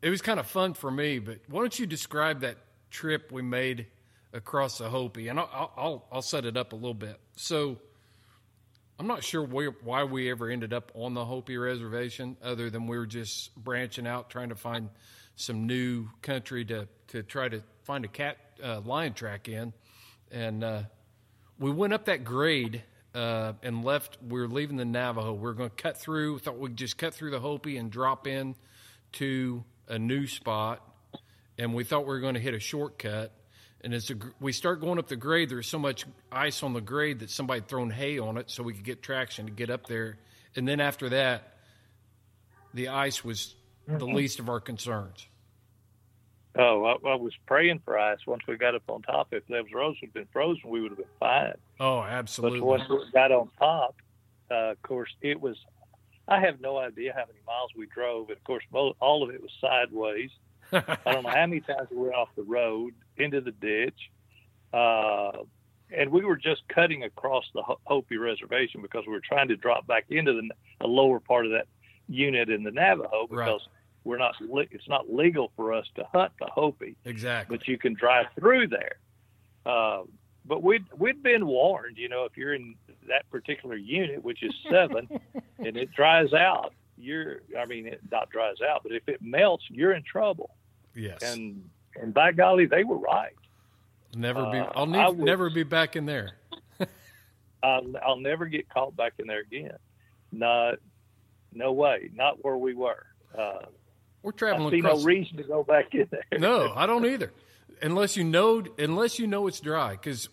[0.00, 2.56] It was kind of fun for me, but why don't you describe that
[2.90, 3.86] trip we made
[4.32, 5.28] across the Hopi?
[5.28, 7.20] And I'll I'll, I'll set it up a little bit.
[7.36, 7.78] So.
[9.02, 12.96] I'm not sure why we ever ended up on the Hopi reservation, other than we
[12.96, 14.90] were just branching out, trying to find
[15.34, 19.72] some new country to to try to find a cat uh, lion track in,
[20.30, 20.82] and uh,
[21.58, 24.18] we went up that grade uh, and left.
[24.22, 25.32] We were leaving the Navajo.
[25.32, 26.38] We are going to cut through.
[26.38, 28.54] Thought we'd just cut through the Hopi and drop in
[29.14, 30.80] to a new spot,
[31.58, 33.32] and we thought we were going to hit a shortcut.
[33.84, 37.18] And as we start going up the grade, there's so much ice on the grade
[37.18, 39.86] that somebody had thrown hay on it so we could get traction to get up
[39.86, 40.18] there.
[40.54, 41.56] And then after that,
[42.74, 44.14] the ice was the mm-hmm.
[44.14, 45.26] least of our concerns.
[46.56, 49.28] Oh, I, I, was praying for ice once we got up on top.
[49.32, 51.54] If those roads had been frozen, we would have been fine.
[51.80, 52.60] Oh, absolutely.
[52.60, 53.96] But once we got on top,
[54.50, 55.56] uh, of course, it was.
[56.28, 59.40] I have no idea how many miles we drove, and of course, all of it
[59.40, 60.30] was sideways.
[60.72, 64.10] I don't know how many times we were off the road into the ditch,
[64.72, 65.42] uh,
[65.94, 69.86] and we were just cutting across the Hopi Reservation because we were trying to drop
[69.86, 70.48] back into the,
[70.80, 71.66] the lower part of that
[72.08, 73.60] unit in the Navajo because.
[73.66, 76.96] Right we're not it's not legal for us to hunt the Hopi.
[77.04, 77.56] Exactly.
[77.56, 78.96] But you can drive through there.
[79.64, 80.02] Uh,
[80.44, 82.74] but we'd we'd been warned, you know, if you're in
[83.08, 85.08] that particular unit, which is seven,
[85.58, 89.64] and it dries out, you're I mean it not dries out, but if it melts,
[89.68, 90.50] you're in trouble.
[90.94, 91.22] Yes.
[91.22, 93.34] And and by golly, they were right.
[94.14, 94.58] Never be.
[94.58, 96.32] Uh, I'll ne- would, never be back in there.
[97.62, 99.76] I'll, I'll never get caught back in there again.
[100.30, 100.76] Not,
[101.52, 102.10] no way.
[102.14, 103.06] Not where we were.
[103.36, 103.66] Uh,
[104.22, 104.68] we're traveling.
[104.68, 105.00] I see across...
[105.00, 106.38] no reason to go back in there.
[106.38, 107.32] no, I don't either.
[107.80, 110.28] Unless you know, unless you know it's dry, because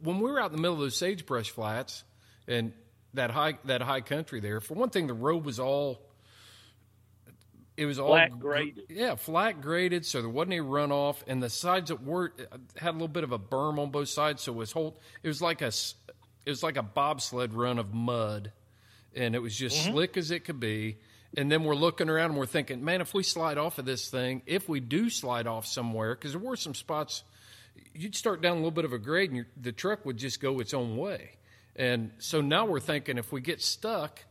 [0.00, 2.04] when we were out in the middle of those sagebrush flats
[2.46, 2.72] and
[3.14, 6.00] that high that high country there, for one thing, the road was all
[7.76, 8.84] it was all flat graded.
[8.88, 12.32] Yeah, flat graded, so there wasn't any runoff, and the sides that were
[12.76, 15.00] had a little bit of a berm on both sides, so it was whole.
[15.22, 15.72] It was like a
[16.44, 18.52] it was like a bobsled run of mud,
[19.14, 19.92] and it was just mm-hmm.
[19.92, 20.98] slick as it could be
[21.36, 24.08] and then we're looking around and we're thinking, man, if we slide off of this
[24.08, 27.24] thing, if we do slide off somewhere, because there were some spots,
[27.94, 30.60] you'd start down a little bit of a grade and the truck would just go
[30.60, 31.30] its own way.
[31.74, 34.22] And so now we're thinking, if we get stuck,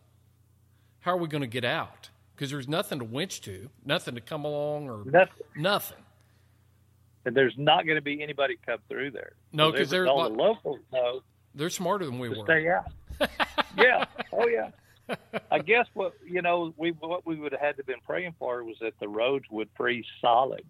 [1.00, 2.10] how are we going to get out?
[2.42, 5.46] Because there's nothing to winch to, nothing to come along, or nothing.
[5.56, 6.00] nothing.
[7.24, 9.34] And there's not going to be anybody come through there.
[9.54, 11.22] No, because they're all the locals know.
[11.54, 12.44] They're smarter than we were.
[12.46, 12.92] Stay out.
[13.78, 14.06] yeah.
[14.34, 14.72] Oh yeah.
[15.52, 18.64] I guess what you know we what we would have had to been praying for
[18.64, 20.66] was that the roads would freeze solid.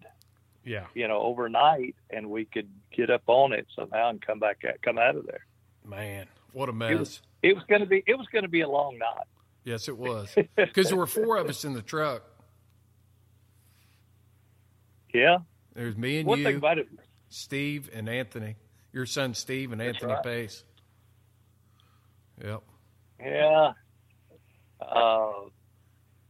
[0.66, 0.84] Yeah.
[0.92, 4.82] You know, overnight, and we could get up on it somehow and come back at,
[4.82, 5.46] come out of there.
[5.86, 6.90] Man, what a mess!
[6.90, 9.24] It was, it was going to be it was going to be a long night.
[9.64, 12.22] Yes, it was because there were four of us in the truck.
[15.14, 15.38] Yeah.
[15.74, 16.88] There's me and One you, thing about it,
[17.28, 18.56] Steve and Anthony.
[18.92, 20.22] Your son Steve and Anthony right.
[20.22, 20.64] Pace.
[22.44, 22.62] Yep.
[23.20, 23.72] Yeah,
[24.80, 25.32] uh,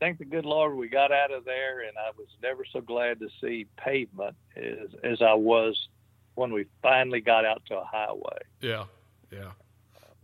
[0.00, 3.18] thank the good Lord we got out of there, and I was never so glad
[3.20, 5.88] to see pavement as as I was
[6.34, 8.38] when we finally got out to a highway.
[8.60, 8.84] Yeah,
[9.30, 9.52] yeah.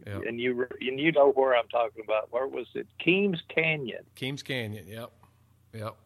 [0.07, 0.21] Yeah.
[0.27, 2.33] And you and you know where I'm talking about.
[2.33, 2.87] Where was it?
[2.99, 4.05] Keams Canyon.
[4.15, 4.87] Keams Canyon.
[4.89, 5.11] Yep.
[5.75, 5.97] Yep.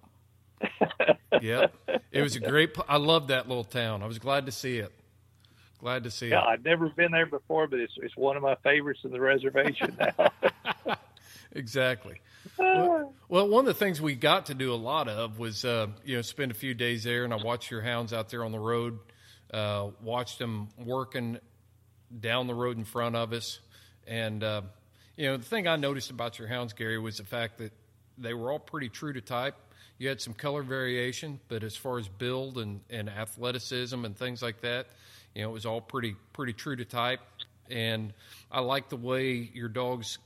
[1.43, 1.75] yep.
[2.11, 2.77] It was a great.
[2.89, 4.03] I love that little town.
[4.03, 4.93] I was glad to see it.
[5.79, 6.45] Glad to see yeah, it.
[6.45, 9.21] Yeah, I've never been there before, but it's it's one of my favorites in the
[9.21, 10.97] reservation now.
[11.53, 12.21] exactly.
[12.59, 15.87] Well, well, one of the things we got to do a lot of was, uh,
[16.05, 18.53] you know, spend a few days there, and I watched your hounds out there on
[18.53, 18.99] the road,
[19.53, 21.39] uh, watched them working
[22.21, 23.61] down the road in front of us,
[24.07, 24.63] and uh,
[25.17, 27.73] you know, the thing I noticed about your hounds, Gary, was the fact that
[28.19, 29.55] they were all pretty true to type.
[29.99, 34.43] You had some color variation, but as far as build and, and athleticism and things
[34.43, 34.89] like that,
[35.35, 37.21] you know, it was all pretty pretty true to type.
[37.71, 38.13] And
[38.51, 40.19] I like the way your dogs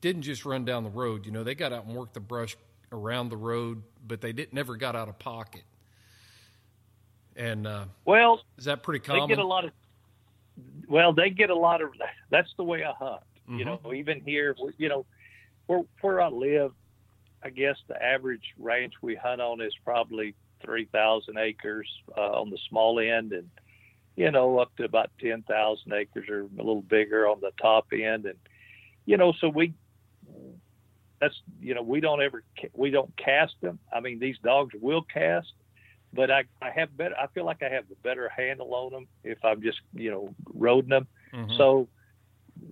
[0.00, 1.26] didn't just run down the road.
[1.26, 2.56] You know, they got out and worked the brush
[2.92, 5.62] around the road, but they didn't never got out of pocket.
[7.36, 9.28] And uh, well, is that pretty common?
[9.28, 9.72] They get a lot of.
[10.88, 11.90] Well, they get a lot of.
[12.30, 13.22] That's the way I hunt.
[13.48, 13.58] Mm-hmm.
[13.58, 15.06] You know, even here, you know,
[15.66, 16.72] where where I live,
[17.42, 20.34] I guess the average range we hunt on is probably
[20.64, 23.48] three thousand acres uh, on the small end, and
[24.16, 27.86] you know up to about ten thousand acres or a little bigger on the top
[27.92, 28.38] end, and
[29.06, 29.72] you know so we
[31.20, 32.42] that's you know we don't ever
[32.74, 33.78] we don't cast them.
[33.92, 35.52] I mean these dogs will cast,
[36.12, 39.06] but I I have better I feel like I have a better handle on them
[39.24, 41.06] if I'm just you know roading them.
[41.32, 41.56] Mm-hmm.
[41.56, 41.88] So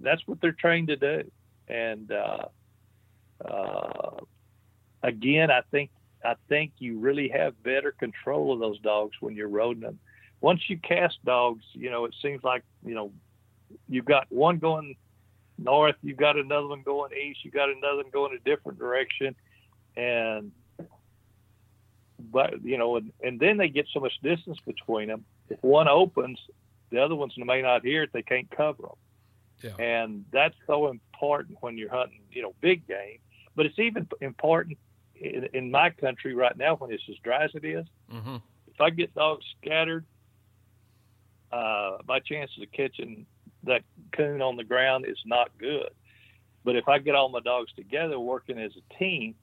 [0.03, 1.31] that's what they're trained to do,
[1.69, 2.47] and uh,
[3.45, 4.17] uh,
[5.03, 5.91] again I think
[6.25, 9.99] I think you really have better control of those dogs when you're roading them.
[10.41, 13.13] Once you cast dogs, you know it seems like you know
[13.89, 14.97] you've got one going
[15.59, 19.35] north, you've got another one going east, you've got another one going a different direction,
[19.97, 20.53] and
[22.19, 25.25] but you know, and, and then they get so much distance between them.
[25.49, 26.39] If one opens,
[26.91, 28.97] the other ones may not hear it; they can't cover them.
[29.63, 29.85] Yeah.
[29.85, 33.19] And that's so important when you're hunting, you know, big game.
[33.57, 34.79] But it's even important
[35.17, 37.87] in, in my country right now when it's as dry as it is.
[38.13, 38.37] Mm-hmm.
[38.69, 40.05] If I get dogs scattered,
[41.51, 43.27] uh, my chances of catching
[43.65, 45.91] that coon on the ground is not good.
[46.65, 49.35] But if I get all my dogs together working as a team,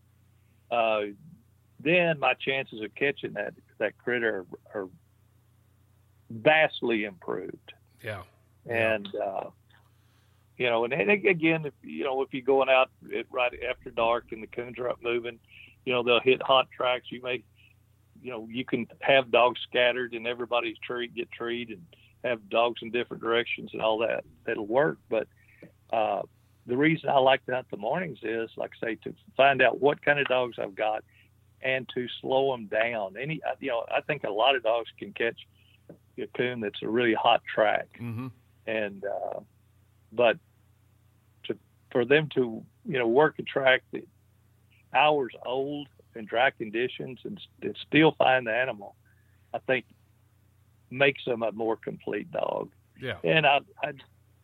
[0.72, 1.02] uh,
[1.86, 4.90] then my chances of catching that that critter are, are
[6.30, 7.74] vastly improved.
[8.04, 8.24] Yeah.
[8.68, 9.50] And uh,
[10.58, 12.90] you know, and, and again, if you know, if you're going out
[13.30, 15.40] right after dark and the coons are up moving,
[15.86, 17.12] you know, they'll hit hot tracks.
[17.12, 17.44] You may,
[18.22, 21.86] you know, you can have dogs scattered and everybody's tree get treed and
[22.24, 24.24] have dogs in different directions and all that.
[24.46, 24.98] That'll work.
[25.10, 25.28] But
[25.92, 26.24] uh,
[26.66, 30.04] the reason I like that the mornings is, like I say, to find out what
[30.04, 31.04] kind of dogs I've got
[31.66, 33.16] and to slow them down.
[33.20, 35.40] Any, uh, you know, I think a lot of dogs can catch
[36.18, 38.28] a coon that's a really hot track, mm-hmm.
[38.68, 39.40] and uh,
[40.14, 40.38] but
[41.46, 41.58] to
[41.92, 44.08] for them to you know work a track that
[44.94, 48.96] hours old in dry conditions and, and still find the animal,
[49.54, 49.86] I think
[50.90, 52.72] makes them a more complete dog.
[53.02, 53.18] Yeah.
[53.24, 53.92] And I, I,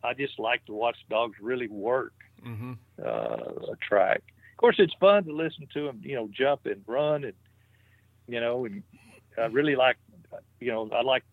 [0.04, 2.12] I just like to watch dogs really work
[2.44, 2.72] mm-hmm.
[3.02, 4.22] uh, a track.
[4.62, 7.32] Of course, it's fun to listen to them, you know, jump and run, and
[8.28, 8.84] you know, and
[9.36, 9.96] I really like,
[10.60, 11.24] you know, I like,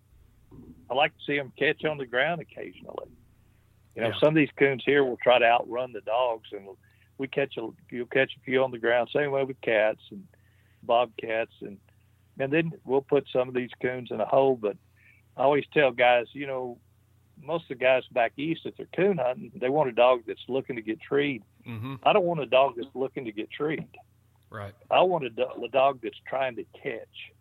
[0.90, 3.06] I like to see them catch on the ground occasionally.
[3.96, 4.20] You know, yeah.
[4.20, 6.70] some of these coons here will try to outrun the dogs, and
[7.20, 9.10] we catch a, you'll catch a few on the ground.
[9.14, 10.26] Same way with cats and
[10.82, 11.78] bobcats, and
[12.40, 14.76] and then we'll put some of these coons in a hole, but
[15.38, 16.80] I always tell guys, you know,
[17.44, 20.44] most of the guys back east, if they're coon hunting, they want a dog that's
[20.48, 21.44] looking to get treed.
[21.68, 21.96] Mm-hmm.
[22.04, 23.88] I don't want a dog that's looking to get treed.
[24.50, 24.74] Right.
[24.90, 27.34] I want a, do- a dog that's trying to catch.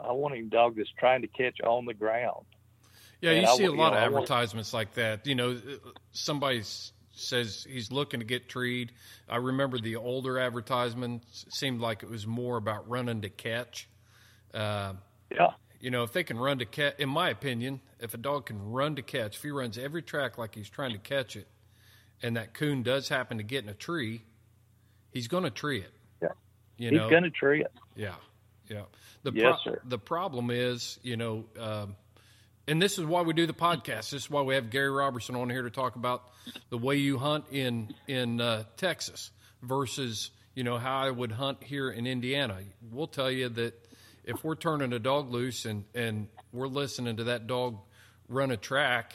[0.00, 2.46] I want a dog that's trying to catch on the ground.
[3.20, 5.26] Yeah, and you I, see a lot know, of advertisements like that.
[5.26, 5.60] You know,
[6.12, 6.62] somebody
[7.12, 8.92] says he's looking to get treed.
[9.28, 13.88] I remember the older advertisements seemed like it was more about running to catch.
[14.54, 14.92] Uh,
[15.30, 15.50] yeah
[15.80, 18.70] you know, if they can run to catch, in my opinion, if a dog can
[18.70, 21.46] run to catch, if he runs every track like he's trying to catch it,
[22.22, 24.22] and that coon does happen to get in a tree,
[25.12, 25.92] he's going to tree it.
[26.20, 26.28] Yeah,
[26.76, 27.72] you know he's going to tree it.
[27.94, 28.14] Yeah,
[28.68, 28.82] yeah.
[29.22, 29.80] The yes, pro- sir.
[29.84, 31.96] The problem is, you know, um,
[32.66, 34.10] and this is why we do the podcast.
[34.10, 36.24] This is why we have Gary Robertson on here to talk about
[36.70, 39.30] the way you hunt in in uh, Texas
[39.62, 42.58] versus you know how I would hunt here in Indiana.
[42.90, 43.87] We'll tell you that
[44.28, 47.78] if we're turning a dog loose and, and we're listening to that dog
[48.28, 49.14] run a track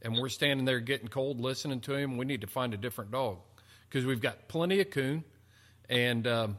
[0.00, 3.10] and we're standing there getting cold listening to him, we need to find a different
[3.10, 3.38] dog
[3.88, 5.24] because we've got plenty of coon
[5.88, 6.58] and um,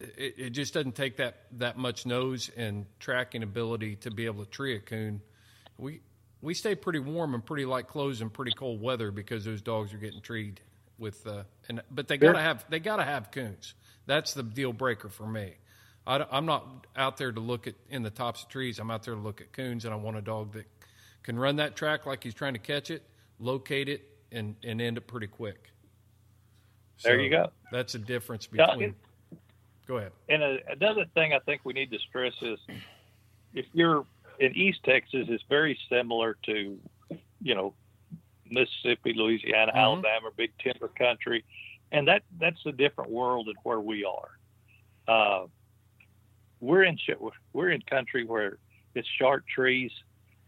[0.00, 4.44] it, it, just doesn't take that, that much nose and tracking ability to be able
[4.44, 5.20] to tree a coon.
[5.78, 6.00] We,
[6.42, 9.94] we stay pretty warm and pretty light clothes in pretty cold weather because those dogs
[9.94, 10.60] are getting treed
[10.98, 13.74] with uh, and but they gotta have they gotta have coons.
[14.06, 15.54] That's the deal breaker for me.
[16.08, 18.78] I, am not out there to look at in the tops of trees.
[18.78, 20.64] I'm out there to look at coons, and I want a dog that
[21.22, 23.02] can run that track like he's trying to catch it,
[23.38, 24.02] locate it,
[24.32, 25.70] and and end it pretty quick.
[26.96, 27.50] So there you go.
[27.70, 28.94] That's a difference between.
[29.86, 30.12] Go ahead.
[30.28, 32.58] And a, another thing I think we need to stress is,
[33.54, 34.04] if you're
[34.38, 36.78] in East Texas, it's very similar to,
[37.40, 37.74] you know,
[38.50, 39.78] Mississippi, Louisiana, mm-hmm.
[39.78, 41.44] Alabama, big timber country,
[41.92, 44.30] and that that's a different world than where we are.
[45.06, 45.46] Uh,
[46.60, 46.98] we're in
[47.52, 48.58] we're in country where
[48.94, 49.90] it's short trees,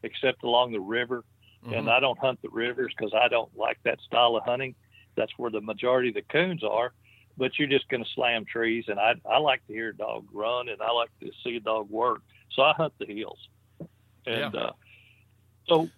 [0.03, 1.25] except along the river,
[1.65, 1.75] mm-hmm.
[1.75, 4.75] and I don't hunt the rivers because I don't like that style of hunting.
[5.17, 6.93] That's where the majority of the coons are.
[7.37, 10.27] But you're just going to slam trees, and I I like to hear a dog
[10.33, 12.23] run, and I like to see a dog work.
[12.53, 13.39] So I hunt the hills,
[14.27, 14.61] and yeah.
[14.61, 14.73] uh,
[15.69, 15.89] so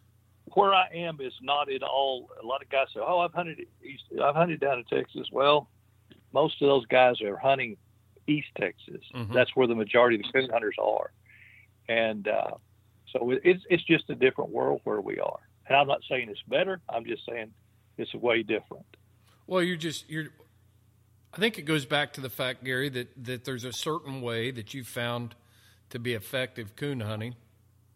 [0.55, 2.29] where I am is not at all.
[2.43, 5.69] A lot of guys say, "Oh, I've hunted east, I've hunted down in Texas." Well,
[6.33, 7.77] most of those guys are hunting
[8.27, 9.03] East Texas.
[9.15, 9.33] Mhm.
[9.33, 11.13] That's where the majority of the coon hunters are,
[11.89, 12.53] and uh,
[13.11, 15.41] so it's it's just a different world where we are.
[15.67, 16.81] And I'm not saying it's better.
[16.89, 17.53] I'm just saying
[17.97, 18.87] it's way different.
[19.47, 20.29] Well, you're just you're.
[21.35, 24.51] I think it goes back to the fact, Gary, that that there's a certain way
[24.51, 25.35] that you found
[25.91, 27.35] to be effective coon hunting,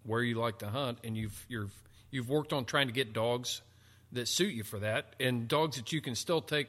[0.05, 1.75] where you like to hunt, and you've you've
[2.11, 3.63] you've worked on trying to get dogs
[4.13, 6.69] that suit you for that, and dogs that you can still take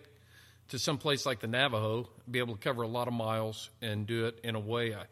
[0.70, 4.06] to some place like the Navajo, be able to cover a lot of miles and
[4.06, 4.94] do it in a way.
[4.94, 5.04] I,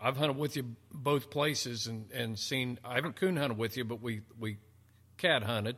[0.00, 2.78] I've hunted with you both places and, and seen.
[2.84, 4.58] I haven't coon hunted with you, but we we
[5.16, 5.76] cat hunted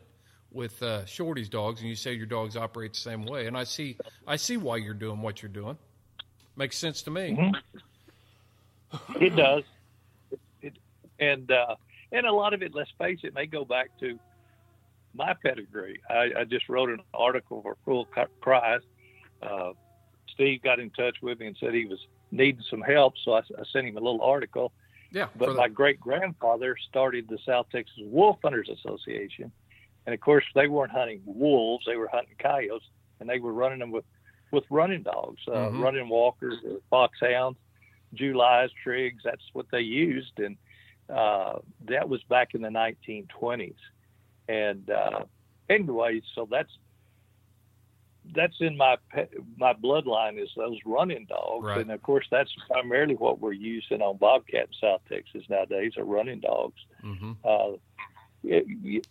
[0.50, 3.46] with uh, Shorty's dogs, and you say your dogs operate the same way.
[3.46, 3.96] And I see
[4.26, 5.78] I see why you're doing what you're doing.
[6.56, 7.52] Makes sense to me.
[9.20, 9.62] It does.
[10.30, 10.72] It, it,
[11.20, 11.76] and uh,
[12.12, 14.18] and a lot of it, let's face it, may go back to
[15.16, 16.00] my pedigree.
[16.08, 18.08] I, I just wrote an article for Cruel
[18.40, 18.80] Cries.
[19.42, 19.72] Uh,
[20.32, 22.00] Steve got in touch with me and said he was
[22.30, 24.72] needing some help, so I, I sent him a little article.
[25.12, 29.52] Yeah, But my great grandfather started the South Texas Wolf Hunters Association,
[30.04, 32.84] and of course they weren't hunting wolves; they were hunting coyotes,
[33.20, 34.04] and they were running them with
[34.50, 35.80] with running dogs, uh, Mhm.
[35.80, 37.58] running walkers, or foxhounds,
[38.14, 39.22] Julys, Triggs.
[39.24, 40.56] That's what they used, and
[41.08, 43.78] uh, that was back in the 1920s.
[44.48, 45.24] And uh,
[45.68, 46.70] anyway, so that's
[48.34, 48.96] that's in my
[49.56, 51.80] my bloodline is those running dogs, Right.
[51.80, 56.04] and of course that's primarily what we're using on bobcat in South Texas nowadays are
[56.04, 56.80] running dogs.
[57.02, 57.36] Mhm.
[57.44, 57.76] Uh,
[58.42, 59.04] it- you-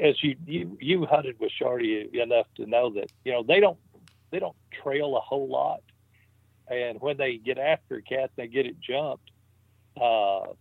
[0.00, 3.78] as you, you you hunted with Shorty enough to know that you know they don't
[4.30, 5.80] they don't trail a whole lot,
[6.68, 9.30] and when they get after a cat, they get it jumped.
[10.00, 10.52] Uh,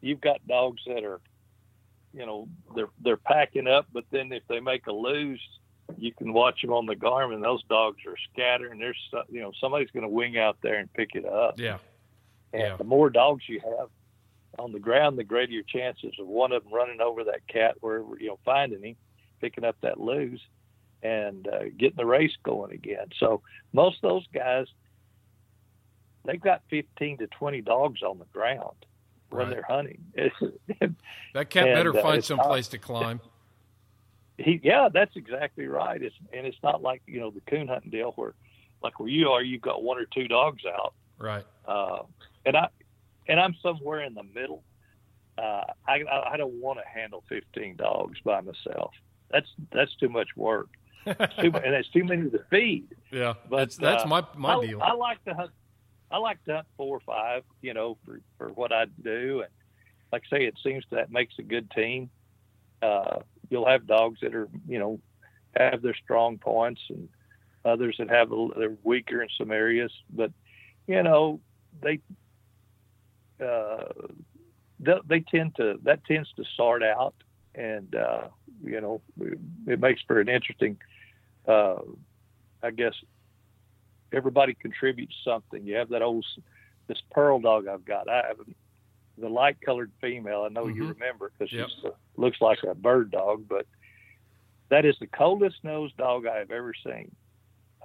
[0.00, 1.20] you've got dogs that are,
[2.12, 5.40] you know, they're they're packing up, but then if they make a loose,
[5.96, 7.42] you can watch them on the Garmin.
[7.42, 8.78] Those dogs are scattering.
[8.78, 8.98] There's
[9.28, 11.54] you know somebody's going to wing out there and pick it up.
[11.58, 11.78] Yeah,
[12.52, 12.76] And Yeah.
[12.76, 13.88] the more dogs you have
[14.58, 17.76] on the ground, the greater your chances of one of them running over that cat,
[17.80, 18.96] wherever you know, finding him,
[19.40, 20.42] picking up that loose,
[21.02, 23.06] and uh, getting the race going again.
[23.18, 23.42] So
[23.72, 24.66] most of those guys,
[26.24, 28.76] they've got 15 to 20 dogs on the ground
[29.32, 29.54] when Right.
[29.54, 30.04] they're hunting.
[31.34, 33.20] that cat And, better uh, find some place to climb.
[34.38, 36.00] he, yeah, that's exactly right.
[36.02, 38.34] It's and it's not like you know the coon hunting deal where,
[38.82, 40.94] like where you are, you've got one or two dogs out.
[41.18, 41.44] Right.
[41.66, 42.02] uh,
[42.44, 42.68] and I
[43.28, 44.62] and I'm somewhere in the middle.
[45.38, 46.02] Uh, I
[46.32, 48.92] I don't want to handle 15 dogs by myself.
[49.30, 50.68] That's that's too much work,
[51.06, 52.88] too, and it's too many to feed.
[53.10, 54.82] yeah, But, that's that's uh, my my I, deal.
[54.82, 55.50] I like to hunt.
[56.12, 59.50] I like to hunt four or five, you know, for for what I do, and
[60.12, 62.10] like I say, it seems that makes a good team.
[62.82, 65.00] Uh, you'll have dogs that are, you know,
[65.56, 67.08] have their strong points, and
[67.64, 70.30] others that have a, they're weaker in some areas, but
[70.86, 71.40] you know,
[71.80, 72.00] they
[73.42, 73.84] uh,
[74.80, 77.14] they, they tend to that tends to sort out,
[77.54, 78.28] and uh,
[78.62, 79.00] you know,
[79.66, 80.76] it makes for an interesting,
[81.48, 81.76] uh,
[82.62, 82.94] I guess,
[84.12, 85.66] everybody contributes something.
[85.66, 86.26] You have that old
[86.88, 88.08] this pearl dog I've got.
[88.08, 88.38] I have
[89.18, 90.42] the light colored female.
[90.42, 90.94] I know you Mhm.
[90.94, 91.68] remember because Yep.
[91.68, 93.66] she looks like a bird dog, but
[94.68, 97.14] that is the coldest nosed dog I have ever seen.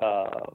[0.01, 0.45] Uh,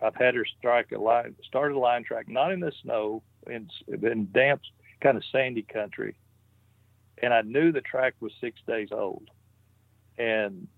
[0.00, 3.68] I've had her strike a line, start a line track, not in the snow, in
[3.88, 4.62] in damp,
[5.00, 6.16] kind of sandy country,
[7.22, 9.30] and I knew the track was six days old,
[10.18, 10.68] and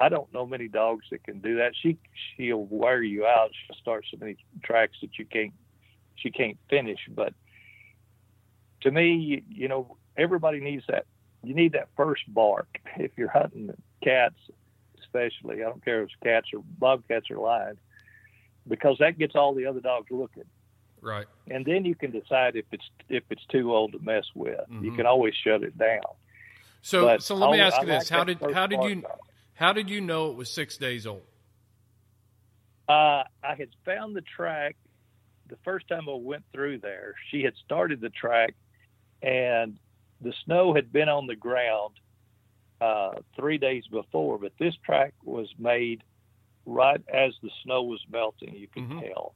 [0.00, 1.72] I don't know many dogs that can do that.
[1.80, 1.98] She
[2.36, 3.50] she'll wear you out.
[3.66, 5.52] She'll start so many tracks that you can't
[6.16, 7.00] she can't finish.
[7.08, 7.34] But
[8.82, 11.06] to me, you, you know, everybody needs that.
[11.42, 13.70] You need that first bark if you're hunting
[14.02, 14.36] cats,
[15.00, 15.62] especially.
[15.62, 17.78] I don't care if it's cats or bobcats or lions,
[18.66, 20.44] because that gets all the other dogs looking,
[21.00, 21.26] right.
[21.48, 24.60] and then you can decide if it's if it's too old to mess with.
[24.68, 24.96] You Mhm.
[24.96, 26.02] can always shut it down.
[26.82, 29.18] So But so let me ask you this: like how did how did you dog.
[29.58, 31.26] How did you know it was six days old?
[32.88, 34.76] Uh, I had found the track
[35.48, 37.14] the first time I went through there.
[37.30, 38.54] She had started the track,
[39.20, 39.76] and
[40.20, 41.96] the snow had been on the ground
[42.80, 46.02] uh, three days before, but this track was made
[46.64, 48.54] right as the snow was melting.
[48.54, 49.12] You could Mhm.
[49.12, 49.34] tell.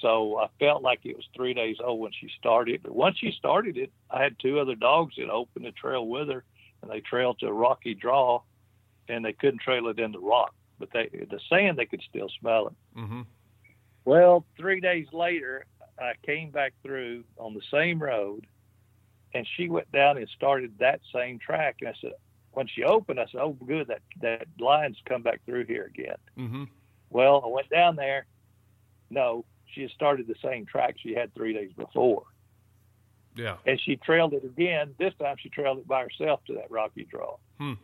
[0.00, 2.82] So I felt like it was three days old when she started.
[2.82, 6.28] But once she started it, I had two other dogs that opened the trail with
[6.28, 6.44] her,
[6.82, 8.42] and they trailed to a rocky draw,
[9.08, 12.28] and they couldn't trail it in the rock, but they the sand they could still
[12.40, 12.98] smell it.
[12.98, 13.22] Mm-hmm.
[14.04, 15.64] Well, three days later,
[15.98, 18.46] I came back through on the same road,
[19.34, 21.76] and she went down and started that same track.
[21.80, 22.12] And I said,
[22.52, 26.16] when she opened, I said, "Oh, good, that that line's come back through here again."
[26.38, 26.64] Mm-hmm.
[27.10, 28.26] Well, I went down there,
[29.10, 32.24] No, she had started the same track she had three days before.
[33.36, 33.56] Yeah.
[33.66, 34.94] And she trailed it again.
[34.98, 37.36] This time she trailed it by herself to that rocky draw.
[37.58, 37.74] Hmm.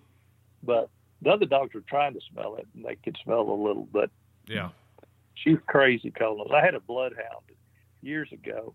[0.62, 0.90] But
[1.22, 3.88] the other dogs were trying to smell it, and they could smell a little.
[3.92, 4.10] But
[4.46, 4.70] Yeah.
[5.34, 6.50] she's crazy cold.
[6.54, 7.44] I had a bloodhound
[8.02, 8.74] years ago,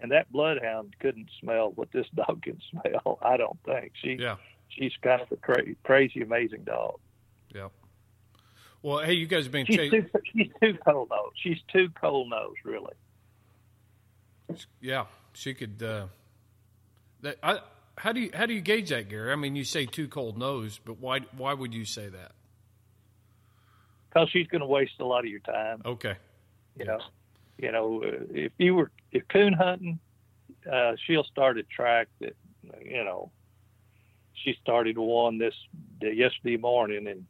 [0.00, 3.18] and that bloodhound couldn't smell what this dog can smell.
[3.22, 4.12] I don't think she.
[4.20, 4.36] Yeah.
[4.68, 6.98] She's kind of a crazy, crazy, amazing dog.
[7.54, 7.68] Yeah.
[8.82, 11.32] Well, hey, you guys have been She's too, she's too cold nose.
[11.36, 12.92] She's too cold nose, really.
[14.80, 15.82] Yeah, she could.
[15.82, 16.06] Uh,
[17.22, 17.60] that, I,
[17.98, 19.32] how do you how do you gauge that, Gary?
[19.32, 22.32] I mean, you say too cold nose, but why why would you say that?
[24.08, 25.82] Because she's going to waste a lot of your time.
[25.84, 26.14] Okay.
[26.78, 26.98] You know,
[27.58, 29.98] you know, uh, if you were if coon hunting,
[30.70, 32.34] uh, she'll start a track that,
[32.82, 33.30] you know,
[34.34, 35.54] she started one this
[36.00, 37.24] yesterday morning, and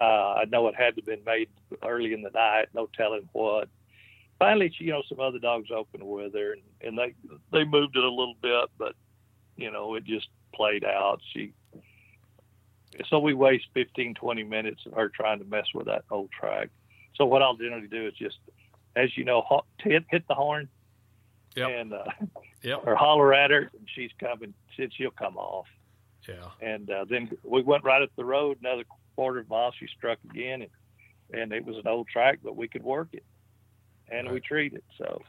[0.00, 1.48] uh, I know it had to have been made
[1.82, 2.68] early in the night.
[2.74, 3.68] No telling what.
[4.38, 7.14] Finally, she, you know, some other dogs opened with her, and, and they
[7.52, 8.94] they moved it a little bit, but
[9.56, 11.20] you know, it just played out.
[11.32, 11.52] She.
[13.08, 16.68] So we waste 15, 20 minutes of her trying to mess with that old track.
[17.16, 18.38] So what I'll generally do is just,
[18.94, 19.44] as you know,
[19.82, 20.68] hit, hit the horn
[21.56, 21.70] Yep.
[21.70, 22.04] and uh,
[22.62, 22.82] Yep.
[22.86, 24.54] or holler at her, and she's coming.
[24.76, 25.66] She- She'll come off.
[26.28, 26.48] Yeah.
[26.60, 28.84] And uh, then we went right up the road another
[29.14, 29.72] quarter of a mile.
[29.78, 30.70] She struck again, and
[31.40, 33.24] and it was an old track, but we could work it,
[34.08, 34.44] and we Right.
[34.44, 34.82] treated.
[34.98, 35.22] So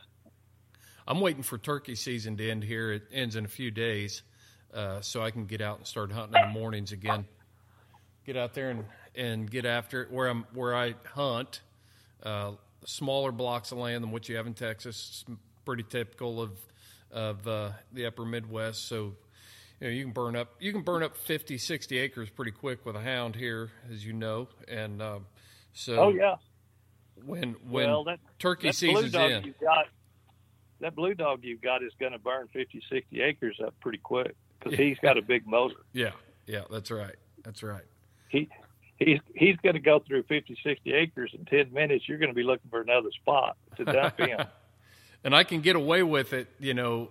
[1.08, 2.92] I'm waiting for turkey season to end here.
[2.92, 4.24] It ends in a few days,
[4.74, 7.26] uh, so I can get out and start hunting in the mornings again.
[8.26, 10.12] Get out there and, and get after it.
[10.12, 11.62] Where I'm where I hunt,
[12.24, 12.54] uh,
[12.86, 15.24] smaller blocks of land than what you have in Texas.
[15.28, 16.58] It's pretty typical of
[17.12, 18.88] of uh, the upper Midwest.
[18.88, 19.16] So
[19.80, 22.84] you know you can burn up you can burn up 50, 60 acres pretty quick
[22.84, 24.48] with a hound here, as you know.
[24.68, 25.28] And um,
[25.74, 26.36] so oh yeah,
[27.24, 29.86] when when well that turkey that season's in, you've got,
[30.86, 34.36] that blue dog you've got is going to burn 50, 60 acres up pretty quick
[34.60, 35.76] because he's got a big motor.
[35.94, 36.12] yeah,
[36.46, 37.84] yeah, that's right, that's right.
[38.30, 38.48] he
[38.98, 42.36] he's he's going to go through 50 60 acres in 10 minutes you're going to
[42.36, 44.38] be looking for another spot to dump in
[45.26, 47.10] and I can get away with it, you know.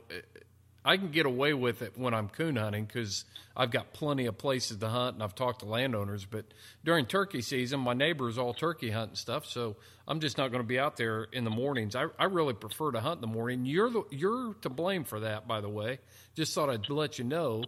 [0.85, 3.25] I can get away with it when I'm coon hunting because
[3.57, 6.27] I've got plenty of places to hunt, and I've talked to landowners.
[6.27, 6.45] But
[6.85, 9.77] during turkey season, my neighbors all turkey hunt and stuff, so
[10.07, 11.97] I'm just not going to be out there in the mornings.
[11.97, 13.65] I, I really prefer to hunt in the morning.
[13.65, 16.01] You're the, you're to blame for that, by the way.
[16.35, 17.65] Just thought I'd let you know.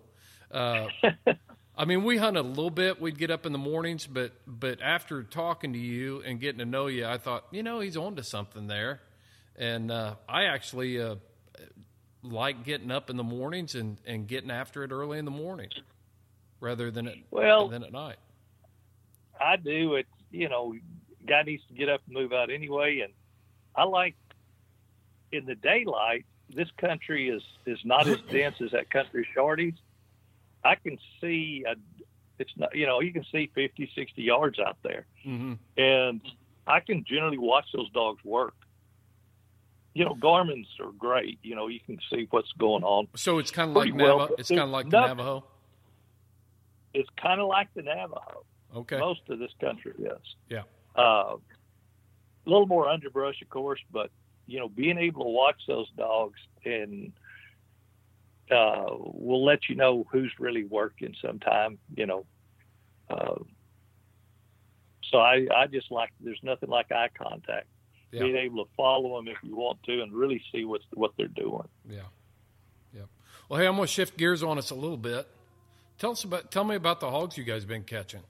[0.50, 0.88] Uh,
[1.78, 3.00] I mean, we hunted a little bit.
[3.00, 6.66] We'd get up in the mornings, but but after talking to you and getting to
[6.66, 9.00] know you, I thought, you know, he's on to something there.
[9.56, 11.16] And uh, I actually uh,
[12.30, 15.70] like getting up in the mornings and, and getting after it early in the morning
[16.60, 18.16] rather than at, Well- than at night.
[19.40, 19.94] i do.
[19.96, 20.74] It you know
[21.26, 23.00] guy needs to get up and move out anyway.
[23.00, 23.12] And
[23.74, 24.14] i like
[25.32, 26.24] in the daylight
[26.54, 29.74] this country is is not as dense as that country Shorty's
[30.64, 31.74] i can see a,
[32.38, 35.04] it's not you know you can see 50 60 yards out there.
[35.24, 36.20] Hmm and
[36.68, 38.54] I can generally watch those dogs work.
[39.96, 41.38] You know, Garmin's are great.
[41.42, 43.08] You know, you can see what's going on.
[43.16, 44.34] So it's kind of like Pretty well, Navajo.
[44.36, 45.44] It's kind of like the Navajo.
[46.92, 48.44] It's kind of like the Navajo.
[48.76, 48.98] Okay.
[48.98, 50.34] Most of this country is.
[50.50, 50.64] Yeah.
[50.94, 51.38] Uh, a
[52.44, 54.10] little more underbrush, of course, but
[54.46, 57.10] you know, being able to watch those dogs and
[58.50, 61.78] uh, will let you know who's really working sometime.
[61.96, 62.26] You know.
[63.08, 63.36] Uh,
[65.10, 67.68] so I, I just like there's nothing like eye contact.
[68.12, 68.22] Yeah.
[68.22, 71.26] Being able to follow them if you want to and really see what's what they're
[71.28, 71.66] doing.
[71.88, 72.00] Yeah.
[72.94, 73.02] Yeah.
[73.48, 75.28] Well, hey, I'm going to shift gears on us a little bit.
[75.98, 76.50] Tell us about.
[76.50, 78.22] Tell me about the hogs you guys been catching.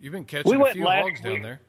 [0.00, 1.42] You've been catching We a few hogs down week.
[1.42, 1.60] there.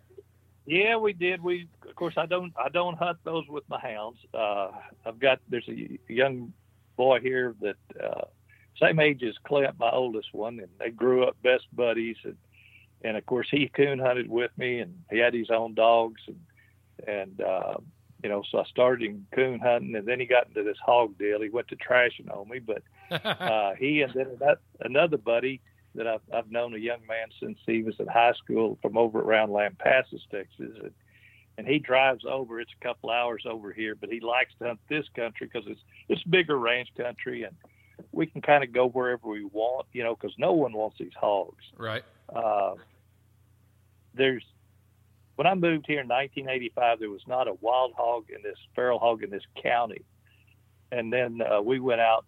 [0.66, 1.42] Yeah, we did.
[1.44, 4.18] We of course I don't I don't hunt those with my hounds.
[4.34, 4.72] Uh,
[5.06, 6.54] I've got there's a young
[6.98, 8.26] boy here that uh,
[8.82, 12.18] same age as Clint, my oldest one, and they grew up best buddies.
[12.24, 12.36] And
[13.04, 16.40] and of course he coon hunted with me, and he had his own dogs, and
[17.08, 17.76] and uh,
[18.24, 21.18] you know so I started him coon hunting, and then he got into this hog
[21.18, 21.42] deal.
[21.42, 22.84] He went to trashing on me, but
[23.26, 24.38] uh, he and then
[24.82, 25.62] another buddy
[25.96, 29.20] that I've, I've known a young man since he was in high school from over
[29.20, 30.72] around Lampasas, Texas.
[30.82, 30.92] And,
[31.58, 32.60] and he drives over.
[32.60, 35.80] It's a couple hours over here, but he likes to hunt this country because it's
[36.10, 37.56] it's bigger range country, and
[38.12, 41.14] we can kind of go wherever we want, you know, because no one wants these
[41.20, 41.64] hogs.
[41.78, 42.04] right.
[42.34, 42.76] Uh,
[44.14, 44.44] there's
[45.36, 49.00] when I moved here in 1985, there was not a wild hog in this feral
[49.00, 50.06] hog in this county,
[50.92, 52.26] and then uh, we went out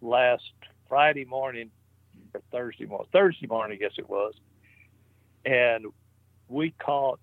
[0.00, 0.44] last
[0.88, 1.70] Friday morning
[2.32, 4.34] or Thursday morning, Thursday morning, I guess it was,
[5.44, 5.86] and
[6.48, 7.18] we caught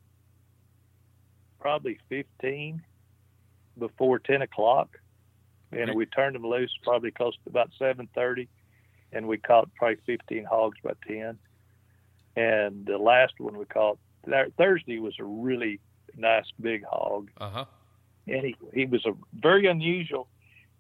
[1.59, 2.82] probably 15
[3.80, 4.99] before 10 o'clock,
[5.71, 8.47] and we turned them loose probably close to about 7:30,
[9.13, 11.39] and we caught probably 15 hogs by 10.
[12.36, 13.97] And the last one we caught
[14.57, 15.79] Thursday was a really
[16.17, 17.65] nice big hog, Uh huh.
[18.27, 20.27] and he he was a very unusual.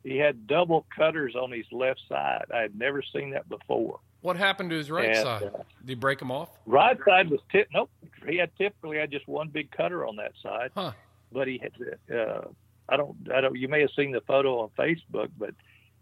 [0.03, 2.45] He had double cutters on his left side.
[2.53, 3.99] I had never seen that before.
[4.21, 5.43] What happened to his right And, side?
[5.43, 5.49] uh,
[5.81, 6.49] Did he break him off?
[6.65, 7.67] Right side was tip.
[7.73, 7.89] Nope,
[8.27, 10.71] he had typically had just one big cutter on that side.
[10.75, 10.91] Huh.
[11.31, 11.71] But he had.
[12.15, 12.41] Uh,
[12.89, 13.15] I don't.
[13.33, 13.55] I don't.
[13.57, 15.53] You may have seen the photo on Facebook, but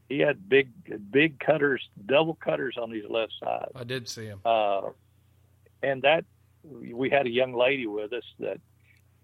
[0.10, 0.70] he had big,
[1.12, 3.70] big cutters, double cutters on his left side.
[3.76, 4.42] I did see him.
[4.44, 4.90] Uh,
[5.84, 6.26] and that
[6.64, 8.60] we had a young lady with us that,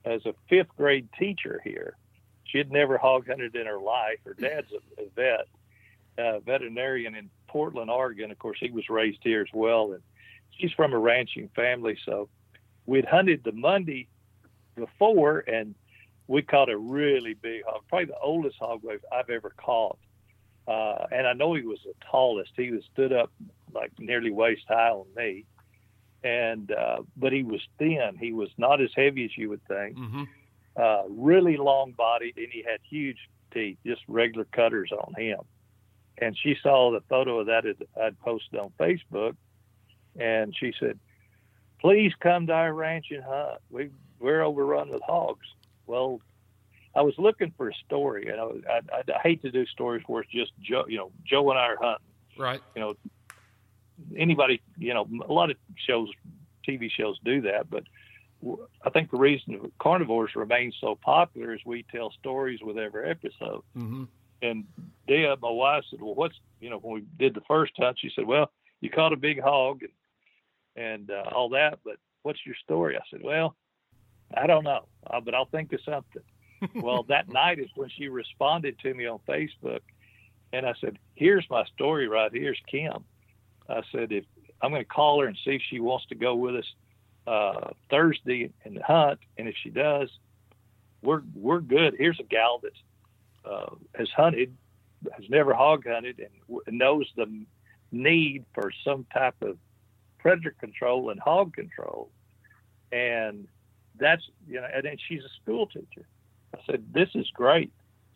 [0.06, 1.98] as a fifth grade teacher here,
[2.46, 4.20] she had never hog hunted in her life.
[4.26, 5.48] Her dad's a, a vet,
[6.18, 8.32] uh, veterinarian in Portland, Oregon.
[8.32, 10.02] Of course, he was raised here as well, and
[10.52, 11.98] she's from a ranching family.
[12.06, 12.30] So
[12.86, 14.08] we'd hunted the Monday
[14.76, 15.76] before, and
[16.28, 19.98] we caught a really big hog, probably the oldest hog wave I've ever caught.
[20.68, 22.52] Uh, and I know he was the tallest.
[22.56, 23.32] He was stood up
[23.74, 25.46] like nearly waist high on me,
[26.28, 28.18] and uh, but he was thin.
[28.20, 29.98] He was not as heavy as you would think.
[29.98, 30.24] Mm-hmm.
[30.76, 33.18] Uh, really long bodied, and he had huge
[33.54, 35.40] teeth, just regular cutters on him.
[36.20, 37.64] And she saw the photo of that
[38.02, 39.36] I'd posted on Facebook,
[40.20, 41.00] and she said,
[41.80, 43.60] "Please come to our ranch and hunt.
[43.70, 45.48] We we're overrun with hogs."
[45.86, 46.20] Well,
[46.94, 50.04] I was looking for a story, and I, was, I, I hate to do stories
[50.08, 52.08] where it's just Joe, you know, Joe and I are hunting.
[52.38, 52.60] Right.
[52.76, 52.96] You know,
[54.16, 56.10] anybody, you know, a lot of shows,
[56.68, 57.84] TV shows do that, but
[58.84, 63.64] I think the reason carnivores remain so popular is we tell stories with every episode.
[63.76, 64.04] Mm-hmm.
[64.42, 64.66] And
[65.08, 68.12] Deb, my wife, said, "Well, what's you know when we did the first hunt?" She
[68.16, 69.92] said, "Well, you caught a big hog and
[70.76, 73.56] and uh, all that, but what's your story?" I said, "Well,
[74.36, 76.22] I don't know, uh, but I'll think of something."
[76.76, 79.82] well, that night is when she responded to me on Facebook,
[80.54, 83.04] and I said, "Here's my story right here's Kim."
[83.70, 84.26] I said, "If
[84.62, 86.74] I'm going to call her and see if she wants to go with us
[87.28, 90.10] uh, Thursday and hunt, and if she does,
[91.02, 91.96] we're we're good.
[91.98, 94.56] Here's a gal that uh, has hunted,
[95.14, 97.46] has never hog hunted, and w- knows the
[97.92, 99.58] need for some type of
[100.20, 102.12] predator control and hog control,
[102.92, 103.48] and
[104.00, 106.08] that's you know, and then she's a school teacher."
[106.56, 107.72] I said, "This is great."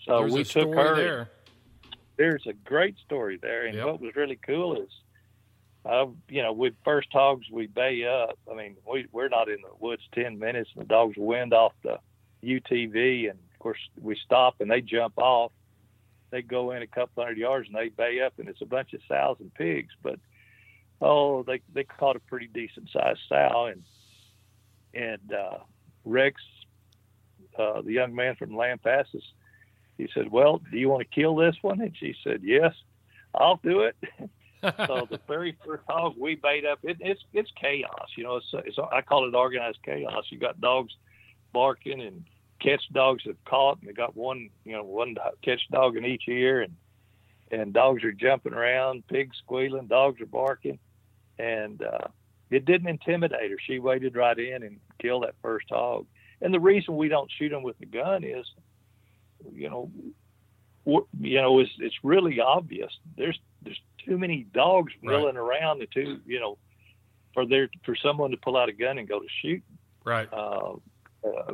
[0.06, 0.95] So There's we took her.
[0.95, 1.30] there.
[2.18, 3.86] There's a great story there, and Yep.
[3.86, 4.89] what was really cool is,
[5.86, 8.38] uh, you know, with first hogs we bay up.
[8.50, 11.74] I mean, we we're not in the woods ten minutes, and the dogs wind off
[11.84, 11.98] the
[12.44, 15.52] UTV, and of course we stop and they jump off.
[16.30, 18.94] They go in a couple hundred yards and they bay up, and it's a bunch
[18.94, 19.94] of sows and pigs.
[20.04, 20.20] But
[21.02, 23.84] oh, they they caught a pretty decent sized sow, and
[24.94, 25.58] and uh,
[26.06, 26.42] Rex,
[27.58, 29.24] uh, the young man from Lampasas,
[29.98, 32.76] he said, "Well, do you want to kill this one?" And she said, "Yes,
[33.34, 33.96] I'll do it."
[34.62, 38.09] so the very first hog we bait up, it, it's it's chaos.
[38.16, 40.26] You know, it's, it's I call it organized chaos.
[40.30, 40.93] You got dogs
[41.53, 42.24] barking and
[42.62, 46.28] catch dogs have caught, and they got one you know one catch dog in each
[46.28, 46.76] ear, and
[47.51, 50.80] and dogs are jumping around, pigs squealing, dogs are barking,
[51.38, 52.07] and uh,
[52.49, 53.57] it didn't intimidate her.
[53.66, 56.05] She waded right in and killed that first hog.
[56.41, 58.45] And the reason we don't shoot them with the gun is,
[59.53, 59.91] you know,
[60.86, 62.91] you know, it's it's really obvious.
[63.16, 65.18] There's there's too many dogs Right.
[65.18, 66.58] milling around, the two, you know,
[67.34, 69.64] for there for someone to pull out a gun and go to shoot.
[70.04, 70.28] right.
[70.32, 70.74] Uh,
[71.24, 71.54] uh,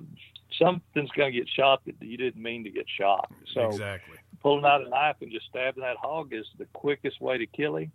[0.58, 3.30] something's going to get shot that you didn't mean to get shot.
[3.54, 4.18] So exactly.
[4.42, 7.76] pulling out a knife and just stabbing that hog is the quickest way to kill
[7.76, 7.92] him,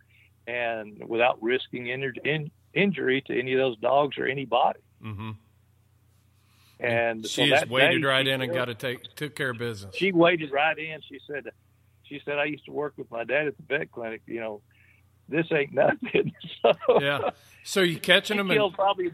[0.46, 4.80] and without risking injury, in, injury to any of those dogs or anybody.
[5.02, 5.30] Mm-hmm.
[6.80, 9.50] And so She just that waded day, right in and got to take took care
[9.50, 9.94] of business.
[9.96, 11.00] She waded right in.
[11.08, 11.44] She said,
[12.12, 14.22] "She said I used to work with my dad at the vet clinic.
[14.26, 14.60] You know,
[15.28, 16.32] this ain't nothing."
[16.62, 17.30] So yeah.
[17.64, 18.50] So you catching them?
[18.50, 19.12] And, killed probably a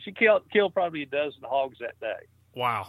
[0.00, 2.26] she killed killed probably a dozen hogs that day.
[2.54, 2.88] wow.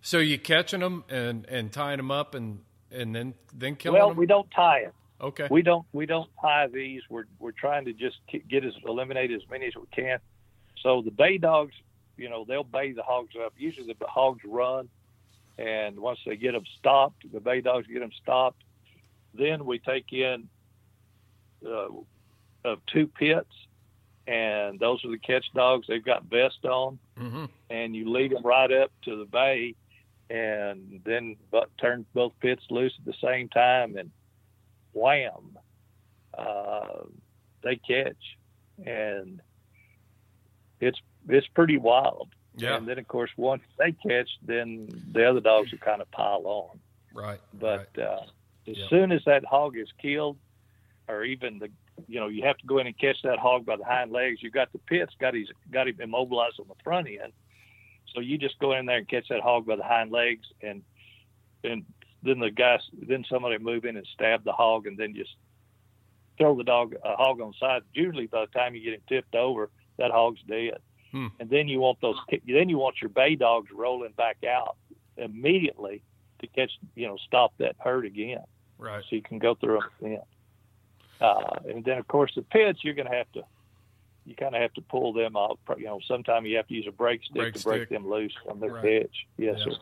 [0.00, 2.60] So you catching them and and tying them up and
[2.92, 4.16] and then then killing Well, them.
[4.16, 4.92] Well, we don't tie them.
[5.20, 5.48] okay.
[5.50, 7.02] We don't we don't tie these.
[7.10, 8.16] We're we're trying to just
[8.48, 10.18] get as eliminate as many as we can.
[10.82, 11.74] So the bay dogs,
[12.16, 13.52] you know, they'll bay the hogs up.
[13.56, 14.88] Usually the hogs run,
[15.58, 18.62] and once they get them stopped, the bay dogs get them stopped.
[19.34, 20.48] Then we take in
[21.66, 21.88] uh,
[22.64, 23.52] of two pits,
[24.26, 25.86] and those are the catch dogs.
[25.88, 27.46] They've got vests on, mm-hmm.
[27.70, 29.74] and you lead them right up to the bay,
[30.30, 34.10] and then but turn both pits loose at the same time, and
[34.92, 35.58] wham,
[36.36, 37.04] uh,
[37.62, 38.38] they catch,
[38.84, 39.40] and
[40.80, 42.28] it's it's pretty wild.
[42.58, 42.76] Yeah.
[42.76, 46.42] And then, of course, once they catch, then the other dogs will kind of pile
[46.44, 46.78] on.
[47.14, 47.40] Right.
[47.54, 48.04] But right.
[48.04, 48.22] uh,
[48.66, 48.88] as Yeah.
[48.88, 50.38] soon as that hog is killed,
[51.08, 51.70] or even the,
[52.06, 54.42] you know, you have to go in and catch that hog by the hind legs.
[54.42, 57.32] You got the pits, got his, got him immobilized on the front end.
[58.14, 60.82] So you just go in there and catch that hog by the hind legs, and
[61.64, 61.84] and
[62.22, 65.34] then the guys, then somebody move in and stab the hog, and then just
[66.38, 67.82] throw the dog a hog on the side.
[67.92, 70.78] Usually, by the time you get him tipped over, that hog's dead.
[71.12, 71.28] Hmm.
[71.40, 74.76] And then you want those, then you want your bay dogs rolling back out
[75.16, 76.02] immediately
[76.40, 78.42] to catch, you know, stop that herd again
[78.78, 79.02] right.
[79.08, 80.22] so you can go through them again.
[81.20, 83.42] Uh, and then, of course, the pits you're going to have to,
[84.24, 85.58] you kind of have to pull them off.
[85.76, 87.88] You know, sometimes you have to use a break stick Break to break stick.
[87.88, 88.82] them loose from their Right.
[88.82, 89.26] pitch.
[89.36, 89.64] Yes, Yeah.
[89.72, 89.78] sir.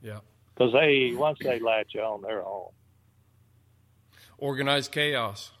[0.00, 0.20] Yeah.
[0.54, 2.70] Because they once they latch on, they're on.
[4.38, 5.52] Organized chaos.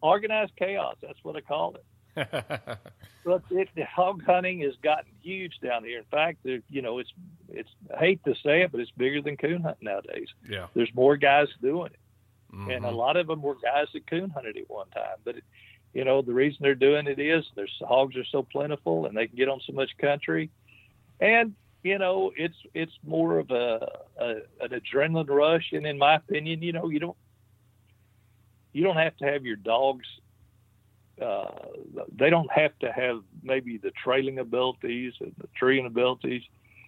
[0.00, 0.96] Organized chaos.
[1.00, 1.84] That's what I call it.
[3.24, 5.98] But it, the hog hunting has gotten huge down here.
[5.98, 7.10] In fact, you know, it's
[7.48, 10.28] it's I hate to say it, but it's bigger than coon hunting nowadays.
[10.48, 10.66] yeah.
[10.74, 11.98] There's more guys doing it.
[12.74, 12.96] and a Mhm.
[12.96, 15.16] lot of them were guys that coon hunted at one time.
[15.24, 15.44] But it,
[15.94, 19.26] you know, the reason they're doing it is their hogs are so plentiful and they
[19.26, 20.50] can get on so much country,
[21.20, 23.86] and you know, it's it's more of a,
[24.18, 24.28] a
[24.60, 25.72] an adrenaline rush.
[25.72, 27.16] And in my opinion, you know, you don't
[28.72, 30.06] you don't have to have your dogs.
[31.20, 31.46] Uh,
[32.16, 36.42] they don't have to have maybe the trailing abilities and the treeing abilities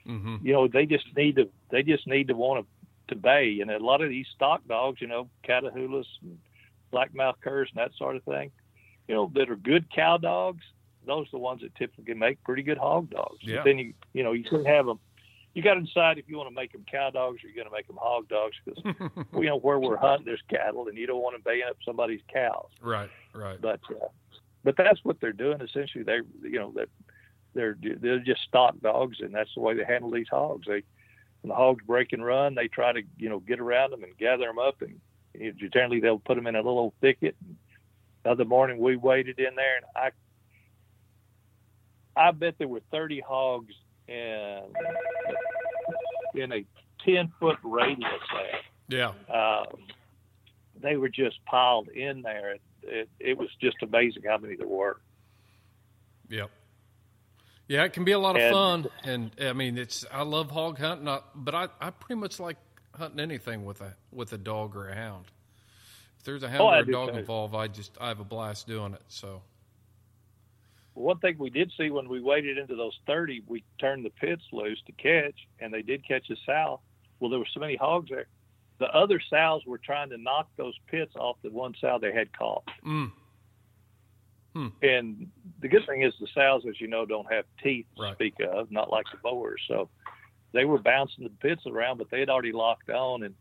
[0.07, 0.39] Mhm.
[0.45, 2.65] you know, they just need to they just need to want
[3.09, 3.59] to, to bay.
[3.61, 6.39] And a lot of these stock dogs, you know, Catahoulas and
[6.93, 8.53] blackmouth curs and that sort of thing,
[9.09, 10.63] you know, that are good cow dogs,
[11.07, 13.39] those are the ones that typically make pretty good hog dogs.
[13.41, 13.57] Yeah.
[13.57, 15.01] But then you you know you can have them.
[15.55, 17.67] You got to decide if you want to make them cow dogs or you're going
[17.67, 18.85] to make them hog dogs because
[19.35, 22.21] you know where we're hunting there's cattle and you don't want to bay up somebody's
[22.33, 22.69] cows.
[22.81, 23.09] right.
[23.37, 23.61] Right.
[23.61, 24.09] But uh,
[24.65, 26.05] but that's what they're doing essentially.
[26.05, 26.87] They you know they're
[27.55, 30.67] they're they're just stock dogs, and that's the way they handle these hogs.
[30.67, 30.83] They
[31.43, 34.17] when the hogs break and run, they try to you know get around them and
[34.19, 35.01] gather them up, and
[35.35, 37.37] you know, generally they'll put them in a little thicket.
[38.25, 40.11] The other morning we waited in there, and I
[42.17, 43.75] I bet there were 30 hogs
[44.09, 44.63] in
[46.35, 46.65] in a
[47.05, 49.13] 10 foot radius there Yeah.
[49.33, 49.67] um,
[50.81, 52.57] they were just piled in there.
[52.89, 55.01] It, it, was just amazing how many there were.
[56.29, 56.51] Yep.
[57.69, 60.51] Yeah, it can be a lot of And- fun, and I mean, it's I love
[60.51, 62.57] hog hunting, I, but I, I pretty much like
[62.95, 65.27] hunting anything with a with a dog or a hound.
[66.19, 67.19] If there's a hound Oh, or a do dog too.
[67.19, 69.03] involved, I just I have a blast doing it.
[69.09, 69.43] So
[70.95, 74.43] One thing we did see when we waded into those 30, we turned the pits
[74.53, 76.81] loose to catch, and they did catch a sow.
[77.21, 78.27] Well, there were so many hogs there.
[78.79, 82.31] The other sows were trying to knock those pits off the one sow they had
[82.37, 82.65] caught.
[82.85, 83.11] mm,
[84.83, 88.15] And the good thing is the sows, as you know, don't have teeth to Right.
[88.15, 89.63] speak of, not like the boars.
[89.67, 89.89] So
[90.53, 93.23] they were bouncing the pits around, but they had already locked on.
[93.23, 93.35] And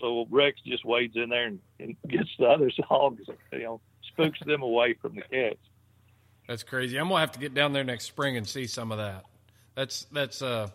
[0.00, 3.22] so Rex just wades in there and, and gets the other hogs,
[3.52, 3.80] you know,
[4.12, 5.58] spooks them away from the catch.
[6.46, 6.98] that's crazy.
[6.98, 9.24] I'm gonna have to get down there next spring and see some of that.
[9.74, 10.68] That's that's uh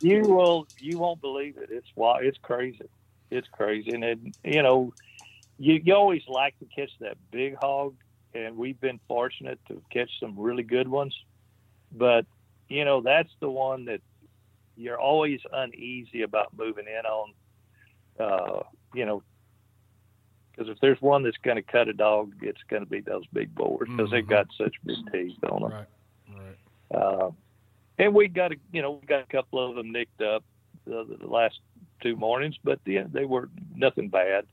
[0.00, 1.68] You will, you won't believe it.
[1.72, 2.22] It's wild.
[2.24, 2.88] It's crazy.
[3.30, 3.92] It's crazy.
[3.92, 4.92] And it, you know,
[5.58, 7.94] you, you always like to catch that big hog,
[8.34, 11.14] and we've been fortunate to catch some really good ones.
[11.92, 12.26] But
[12.68, 14.00] you know, that's the one that
[14.76, 17.32] you're always uneasy about moving in on.
[18.18, 18.62] Uh,
[18.94, 19.22] you know,
[20.52, 23.24] because if there's one that's going to cut a dog, it's going to be those
[23.32, 24.28] big boars because they've Mhm.
[24.30, 25.72] got such big teeth on them.
[25.72, 25.88] right,
[26.28, 26.56] right.
[26.94, 27.30] Uh,
[27.98, 30.44] and we got a, you know, we got a couple of them nicked up
[30.86, 31.60] the, the last
[32.00, 34.46] two mornings, but the, they were nothing bad.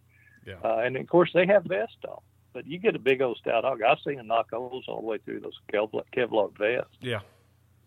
[0.46, 0.56] Yeah.
[0.64, 2.20] Uh, and of course, they have vests on.
[2.54, 3.82] But you get a big old stout hog.
[3.82, 6.96] I've seen them knock holes all the way through those Kevlar, Kevlar vests.
[7.02, 7.22] Yeah,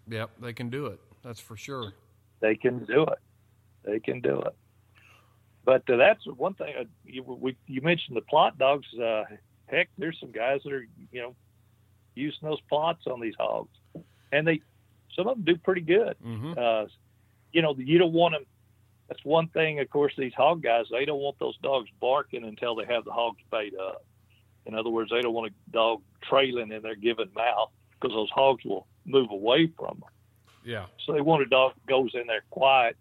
[0.09, 0.31] yep.
[0.41, 1.01] They can do it.
[1.23, 1.93] That's for sure.
[2.41, 3.19] They can do it.
[3.85, 4.55] They can do it.
[5.65, 6.75] But uh, that's one thing.
[6.79, 8.87] Uh, you, we, you mentioned the Plott dogs.
[8.95, 9.25] Uh,
[9.67, 11.35] heck, there's some guys that are, you know,
[12.15, 13.77] using those Plotts on these hogs,
[14.33, 14.63] and they,
[15.15, 16.17] some of them do pretty good.
[16.23, 16.87] hmm uh,
[17.53, 18.45] you know, you don't want them.
[19.09, 19.79] That's one thing.
[19.81, 23.13] Of course, these hog guys, they don't want those dogs barking until they have the
[23.13, 24.05] hogs bait up.
[24.67, 28.31] In other words, they don't want a dog trailing in their given mouth because those
[28.31, 30.11] hogs will move away from them.
[30.65, 32.97] Yeah, So they want a dog that goes in there quiet,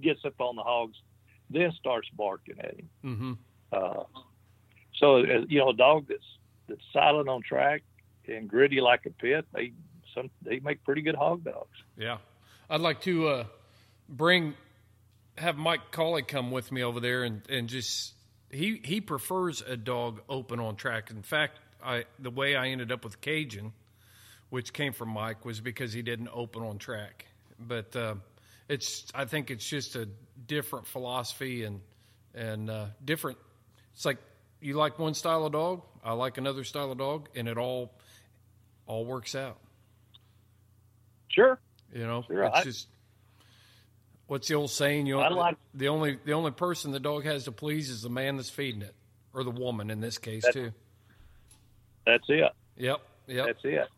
[0.00, 0.96] gets up on the hogs,
[1.50, 2.88] then starts barking at him.
[3.02, 3.32] hmm
[3.72, 4.04] Uh,
[4.94, 6.24] so uh, you know, a dog that's
[6.68, 7.82] that's silent on track
[8.28, 9.72] and gritty like a pit, they
[10.14, 11.76] some they make pretty good hog dogs.
[11.96, 12.18] yeah.
[12.70, 13.44] I'd like to uh,
[14.08, 14.54] bring
[15.38, 18.14] have Mike Colley come with me over there and and just
[18.50, 21.10] he he prefers a dog open on track.
[21.10, 23.72] In fact, I the way I ended up with Cajun
[24.48, 27.26] which came from Mike, was because he didn't open on track.
[27.58, 28.14] But uh,
[28.68, 30.08] it's I think it's just a
[30.46, 31.80] different philosophy and
[32.32, 33.38] and uh, different.
[33.94, 34.18] It's like
[34.60, 37.92] you like one style of dog, I like another style of dog, and it all
[38.86, 39.58] all works out.
[41.28, 41.58] Sure.
[41.92, 42.88] You know, Sure, it's I- just
[44.26, 45.06] what's the old saying?
[45.06, 48.10] You know, like- the only the only person the dog has to please is the
[48.10, 48.94] man that's feeding it,
[49.32, 50.72] or the woman in this case That's- too.
[52.04, 52.52] That's it.
[52.76, 53.46] Yep, yep.
[53.46, 53.72] That's it.
[53.72, 53.88] Yep.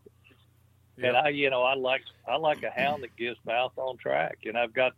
[1.01, 4.39] And I, you know, I like I like a hound that gives mouth on track,
[4.45, 4.93] and I've got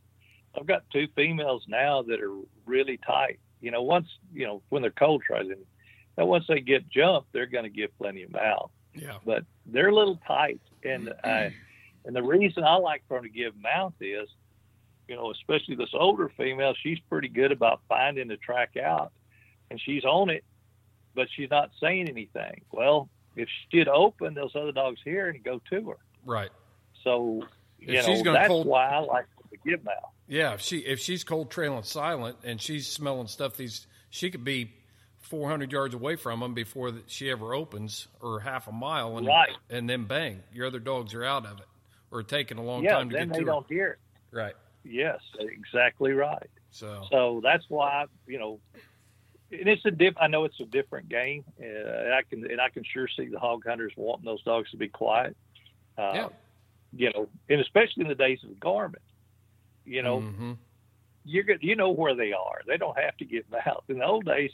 [0.58, 3.40] I've got two females now that are really tight.
[3.60, 5.64] You know, once you know when they're cold trailing,
[6.18, 8.72] and once they get jumped, they're going to give plenty of mouth.
[8.96, 11.54] yeah, But they're a little tight, and I,
[12.06, 14.28] and the reason I like for them to give mouth is,
[15.08, 19.12] you know, especially this older female, she's pretty good about finding the track out,
[19.70, 20.44] and she's on it,
[21.16, 22.62] but she's not saying anything.
[22.72, 25.98] Well, if she'd open, those other dogs hear and go to her.
[26.26, 26.52] right.
[27.04, 27.42] So,
[27.80, 29.96] you If know, that's cold- why I like to give mouth.
[30.28, 34.44] Yeah, if she if she's cold trailing silent and she's smelling stuff, these she could
[34.44, 34.72] be
[35.22, 39.50] 400 yards away from them before she ever opens, or half a mile, and Right.
[39.70, 41.66] and then bang, your other dogs are out of it,
[42.12, 43.52] or taking a long Yeah, time to then get they to her.
[43.52, 44.00] don't hear it.
[44.36, 44.54] Right.
[44.84, 46.50] Yes, exactly right.
[46.72, 48.60] So So that's why you know,
[49.52, 50.16] and it's a diff.
[50.20, 53.28] I know it's a different game, uh, and I can and I can sure see
[53.28, 55.36] the hog hunters wanting those dogs to be quiet.
[55.98, 56.30] Uh, Yeah.
[56.94, 58.96] You know, and especially in the days of Garmin,
[59.86, 60.58] you know, mhm.
[61.24, 61.64] you're good.
[61.64, 62.62] You know where they are.
[62.68, 63.84] They don't have to get mouth.
[63.88, 64.52] In the old days,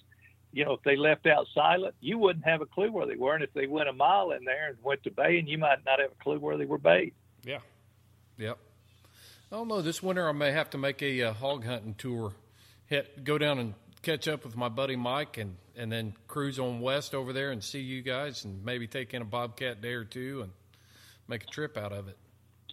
[0.51, 3.34] you know, if they left out silent, you wouldn't have a clue where they were.
[3.34, 5.84] And if they went a mile in there and went to bay, and you might
[5.86, 7.13] not have a clue where they were bayed.
[7.43, 7.59] Yeah.
[8.38, 8.59] Yep.
[9.52, 9.82] I don't know.
[9.82, 12.34] This winter, I may have to make a uh, hog hunting tour.
[12.88, 16.82] Hit, go down and catch up with my buddy Mike, and and then cruise on
[16.82, 20.04] west over there and see you guys, and maybe take in a bobcat day or
[20.04, 20.52] two, and
[21.28, 22.18] make a trip out of it.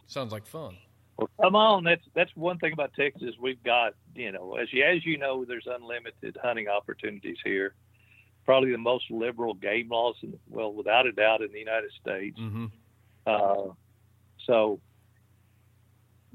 [0.07, 0.77] Sounds like fun.
[1.17, 1.85] Well, come on.
[1.85, 3.35] That's that's one thing about Texas.
[3.41, 7.75] We've got you know, as you as you know, there's unlimited hunting opportunities here.
[8.45, 12.39] Probably the most liberal game laws, in, well, without a doubt, in the United States.
[12.39, 12.67] Mm-hmm.
[13.27, 13.73] Uh,
[14.45, 14.81] so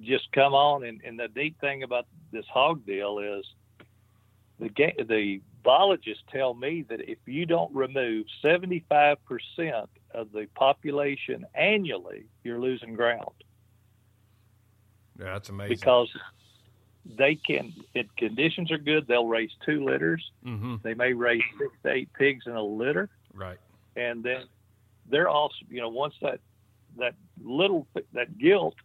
[0.01, 0.83] just come on.
[0.83, 3.45] And, and the neat thing about this hog deal is
[4.59, 9.17] the ga- the biologists tell me that if you don't remove 75%
[10.13, 13.33] of the population annually, you're losing ground
[15.19, 15.75] Yeah, that's amazing.
[15.75, 16.09] because
[17.17, 20.23] they can, if conditions are good, they'll raise two litters.
[20.45, 20.75] mm-hmm.
[20.83, 23.57] They may raise six to eight pigs in a litter Right.
[23.95, 24.43] and then
[25.09, 26.39] they're also you know once that
[26.97, 28.75] that little that gilt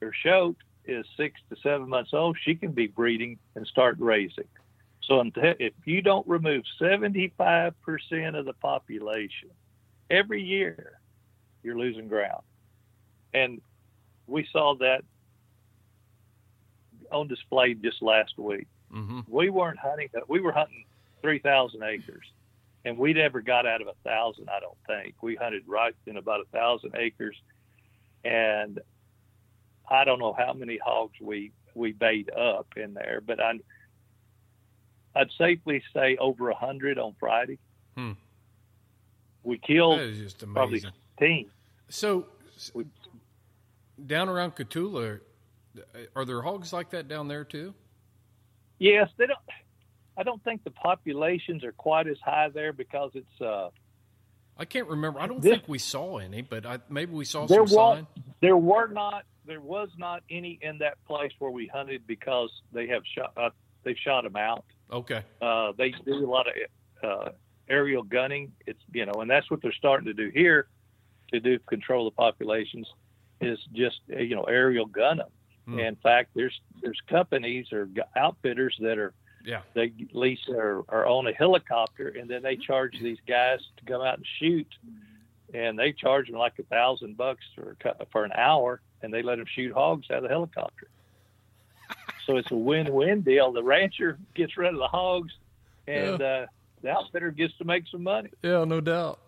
[0.00, 2.36] or shoat is six to seven months old.
[2.42, 4.48] She can be breeding and start raising
[5.08, 7.72] so if you don't remove 75%
[8.38, 9.48] of the population
[10.10, 11.00] every year
[11.62, 12.42] you're losing ground.
[13.32, 13.60] And
[14.26, 15.02] we saw that
[17.10, 18.66] on display just last week.
[18.94, 19.20] Mm-hmm.
[19.28, 20.86] we weren't hunting we were hunting
[21.20, 22.24] 3000 acres
[22.86, 25.14] and we never got out of a thousand i don't think.
[25.22, 27.36] We hunted right in about a thousand acres
[28.24, 28.80] and
[29.90, 33.52] i don't know how many hogs we we bait up in there but i
[35.16, 37.58] i'd safely say over a hundred on friday
[37.96, 38.12] Hmm.
[39.42, 39.98] we killed
[40.52, 40.82] probably.
[41.18, 41.46] 10
[41.88, 42.26] So,
[42.74, 42.86] We-
[44.06, 45.18] down around Cotulla,
[46.14, 47.74] are there hogs like that down there too?
[48.78, 49.38] yes they don't
[50.16, 53.70] i don't think the populations are quite as high there because it's uh
[54.60, 55.20] I can't remember.
[55.20, 57.94] I don't This- think we saw any, but I, maybe we saw There some wa-
[57.94, 58.06] sign.
[58.40, 59.24] There were not.
[59.48, 63.32] There was not any in that place where we hunted because they have shot.
[63.36, 63.48] Uh,
[63.82, 64.64] they've shot them out.
[64.92, 65.22] Okay.
[65.40, 66.54] Uh, they do a lot of
[67.02, 67.30] uh,
[67.68, 68.52] aerial gunning.
[68.66, 70.68] It's you know, and that's what they're starting to do here
[71.32, 72.86] to do control the populations
[73.40, 75.28] is just uh, you know aerial gun them.
[75.66, 75.78] Hmm.
[75.78, 79.62] In fact, there's there's companies or outfitters that are Yeah.
[79.72, 84.02] they lease or, or own a helicopter and then they charge these guys to come
[84.02, 84.66] out and shoot
[85.54, 87.76] and they charge them like a thousand bucks for
[88.12, 90.88] for an hour and they let them shoot hogs out of the helicopter.
[92.26, 93.52] So it's a win-win deal.
[93.52, 95.32] The rancher gets rid of the hogs
[95.86, 96.46] and uh,
[96.82, 98.30] the outfitter gets to make some money.
[98.42, 99.18] Yeah, no doubt.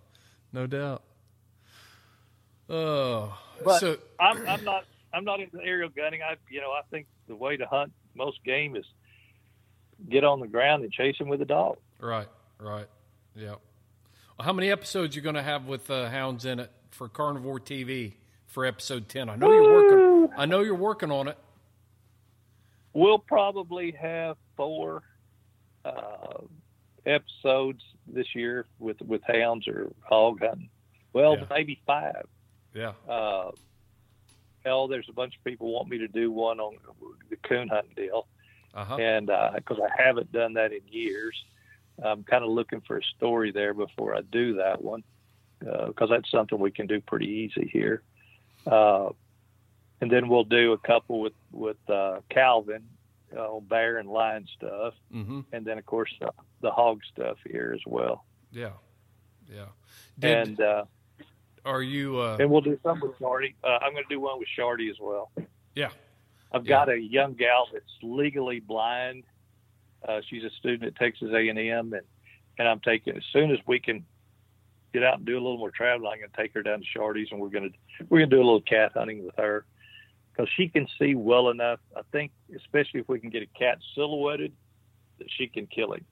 [0.52, 1.02] No doubt.
[2.68, 6.20] Oh, But- so I'm, I'm not I'm not into aerial gunning.
[6.22, 8.84] I you know I think the way to hunt most game is
[10.08, 11.78] get on the ground and chase them with a dog.
[11.98, 12.86] Right, right,
[13.34, 13.48] yeah.
[14.38, 17.58] Well, how many episodes you going to have with uh, hounds in it for Carnivore
[17.60, 18.14] TV
[18.50, 19.28] for episode ten?
[19.30, 20.32] I know you're working.
[20.36, 21.38] I know you're working on it.
[22.92, 25.02] We'll probably have four
[25.84, 26.42] uh,
[27.06, 30.68] episodes this year with with hounds or hog hunting.
[31.12, 31.44] Well, Yeah.
[31.50, 32.26] maybe five.
[32.74, 32.92] Yeah.
[33.08, 33.52] Uh,
[34.64, 36.76] hell, there's a bunch of people want me to do one on
[37.30, 38.26] the coon hunting deal,
[38.74, 38.96] Uh-huh.
[38.96, 41.42] and because I haven't done that in years,
[42.02, 45.02] I'm kind of looking for a story there before I do that one,
[45.60, 48.02] because that's something we can do pretty easy here.
[48.66, 49.10] Uh,
[50.00, 52.82] and then we'll do a couple with with uh, Calvin
[53.36, 55.40] uh, on bear and lion stuff, Mm-hmm.
[55.52, 56.32] and then of course the,
[56.62, 58.24] the hog stuff here as well.
[58.52, 58.72] Yeah.
[59.52, 59.66] Yeah.
[60.18, 60.84] Did, and uh,
[61.64, 62.18] are you?
[62.20, 63.54] Uh, and we'll do some with Shorty.
[63.64, 65.30] Uh, I'm going to do one with Shorty as well.
[65.74, 65.90] yeah.
[66.52, 69.22] I've got a young gal that's legally blind.
[70.06, 72.02] Uh, she's a student at Texas A&M, and
[72.58, 74.04] and I'm taking as soon as we can
[74.92, 76.10] get out and do a little more traveling.
[76.12, 78.36] I'm going to take her down to Shorty's, and we're going to we're going to
[78.36, 79.64] do a little cat hunting with her
[80.32, 81.80] because she can see well enough.
[81.96, 84.52] I think, especially if we can get a cat silhouetted,
[85.18, 86.04] that she can kill him.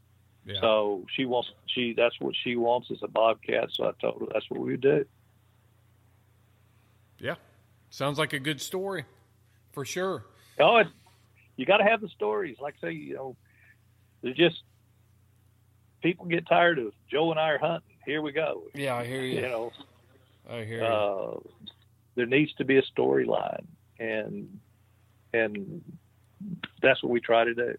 [0.44, 0.60] Yeah.
[0.60, 3.68] So she wants she that's what she wants is a bobcat.
[3.72, 5.04] So I told her that's what we would do.
[7.18, 7.34] yeah.
[7.90, 9.04] Sounds like a good story,
[9.72, 10.24] for sure.
[10.60, 10.88] Oh, it,
[11.56, 12.56] you got to have the stories.
[12.60, 13.36] Like I say, you know,
[14.22, 14.62] there's just
[16.02, 17.96] people get tired of Joe and I are hunting.
[18.08, 18.62] Here we go.
[18.72, 19.34] Yeah, I hear you.
[19.34, 19.72] You know,
[20.48, 20.84] I hear you.
[20.84, 21.40] uh,
[22.14, 23.66] there needs to be a storyline,
[23.98, 24.60] and
[25.34, 25.82] and
[26.80, 27.74] that's what we try to do.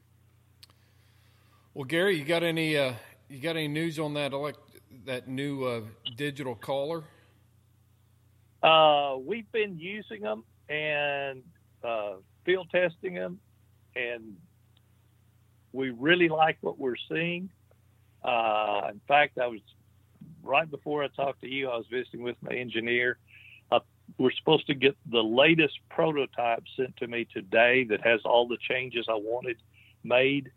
[1.73, 2.93] Well, Gary, you got any uh,
[3.27, 4.59] you got any news on that elect
[5.05, 5.81] that new uh,
[6.15, 7.05] digital caller?
[8.61, 11.41] Uh, we've been using them and
[11.83, 13.39] uh, field testing them,
[13.95, 14.35] and
[15.73, 17.49] we really like what we're seeing.
[18.23, 19.61] Uh, in fact, I was
[20.43, 21.69] right before I talked to you.
[21.69, 23.17] I was visiting with my engineer.
[23.71, 23.79] Uh,
[24.17, 28.57] we're supposed to get the latest prototype sent to me today that has all the
[28.57, 29.57] changes I wanted
[30.03, 30.51] made.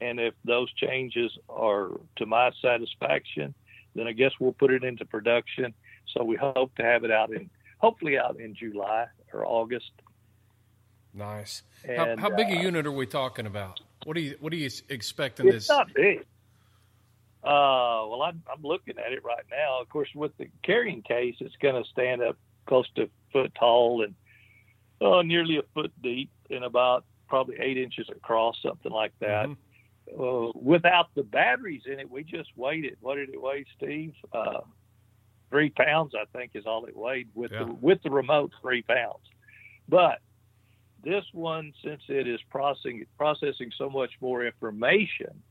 [0.00, 3.54] And if those changes are to my satisfaction,
[3.94, 5.74] then I guess we'll put it into production.
[6.08, 9.90] So we hope to have it out in, hopefully out in July or August.
[11.14, 11.62] Nice.
[11.84, 13.80] And, how, how big a uh, unit are we talking about?
[14.04, 15.68] What do you What are you expecting It's this?
[15.68, 16.24] not big.
[17.42, 19.80] Uh, well, I'm, I'm looking at it right now.
[19.80, 22.36] Of course, with the carrying case, it's going to stand up
[22.66, 24.14] close to a foot tall and
[25.00, 29.46] uh, nearly a foot deep and about probably eight inches across, something like that.
[29.46, 29.56] Mhm.
[30.18, 32.98] Uh, without the batteries in it, we just weighed it.
[33.00, 34.14] What did it weigh, Steve?
[34.32, 34.60] Uh,
[35.50, 37.64] three pounds, I think, is all it weighed with Yeah.
[37.64, 38.52] the with the remote.
[38.60, 39.24] Three pounds,
[39.88, 40.20] but
[41.02, 45.42] this one, since it is processing processing so much more information,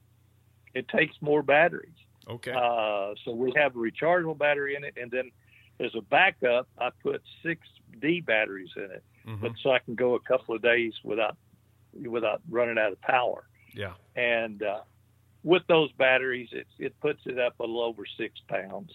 [0.74, 1.94] it takes more batteries.
[2.28, 2.52] Okay.
[2.52, 5.32] Uh, so we have a rechargeable battery in it, and then
[5.80, 7.68] as a backup, I put six
[8.00, 9.42] D batteries in it, Mhm.
[9.42, 11.36] but so I can go a couple of days without
[12.06, 13.48] without running out of power.
[13.74, 13.94] Yeah.
[14.16, 14.82] And uh,
[15.44, 18.92] with those batteries, it it puts it up a little over six pounds.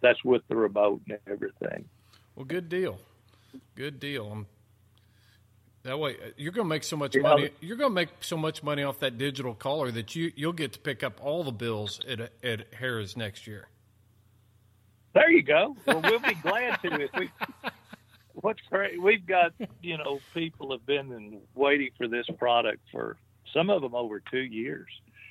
[0.00, 1.88] That's with the remote and everything.
[2.36, 3.00] Well, good deal.
[3.74, 4.30] Good deal.
[4.30, 4.46] Um,
[5.84, 7.22] that way, uh, you're going to make so much Yeah.
[7.22, 7.50] money.
[7.60, 10.72] You're going to make so much money off that digital caller that you you'll get
[10.72, 13.68] to pick up all the bills at at Harris next year.
[15.14, 15.76] There you go.
[15.86, 17.30] Well, we'll be glad to if we.
[18.34, 23.16] What's great, we've got you know people have been in, waiting for this product for
[23.52, 24.88] some of them over two years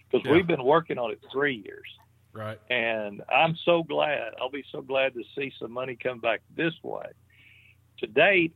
[0.09, 0.31] because Yeah.
[0.31, 1.87] we've been working on it three years,
[2.31, 2.57] Right.
[2.69, 4.34] and I'm so glad.
[4.39, 7.07] I'll be so glad to see some money come back this way.
[7.99, 8.53] To date,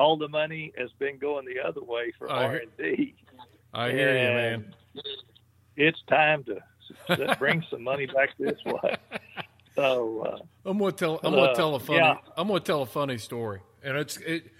[0.00, 3.14] all the money has been going the other way for R and D.
[3.74, 4.74] I hear you, man.
[5.76, 8.96] It's time to bring some money back this way.
[9.76, 10.20] So.
[10.26, 11.20] Uh, I'm gonna tell.
[11.22, 11.98] I'm gonna Uh, tell a funny.
[11.98, 12.16] yeah.
[12.36, 14.50] I'm gonna tell a funny story, and it's it.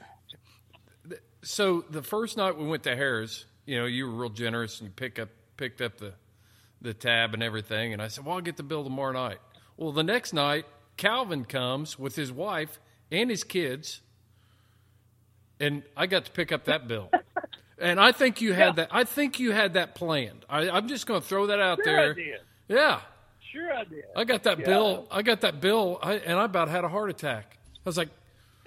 [1.43, 4.89] So the first night we went to Harris, you know, you were real generous and
[4.89, 6.15] you pick up picked up the
[6.83, 9.39] the tab and everything, and I said, "Well, I'll get the bill tomorrow night."
[9.77, 12.79] Well, the next night, Calvin comes with his wife
[13.11, 14.01] and his kids,
[15.61, 17.11] and I got to pick up that bill.
[17.83, 18.89] And I think you had that.
[18.91, 20.45] I think you had that planned.
[20.51, 22.11] I, I'm just going to throw that out sure there.
[22.11, 22.41] I did.
[22.69, 23.01] Yeah,
[23.41, 24.05] Sure, I did.
[24.15, 24.67] I got that Yeah.
[24.67, 25.09] bill.
[25.11, 27.57] I got that bill, I, and I about had a heart attack.
[27.77, 28.11] I was like,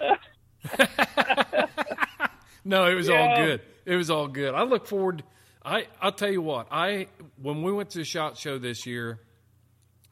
[2.64, 3.60] no, it was all good.
[3.86, 4.52] It was all good.
[4.54, 5.22] I look forward.
[5.64, 6.66] I I'll tell you what.
[6.70, 7.06] I
[7.40, 9.20] when we went to the shot show this year,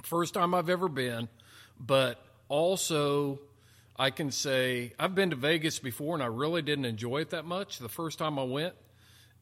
[0.03, 1.29] first time I've ever been,
[1.81, 3.41] but also
[3.97, 7.45] I can say I've been to Vegas before, and I really didn't enjoy it that
[7.45, 8.75] much the first time I went.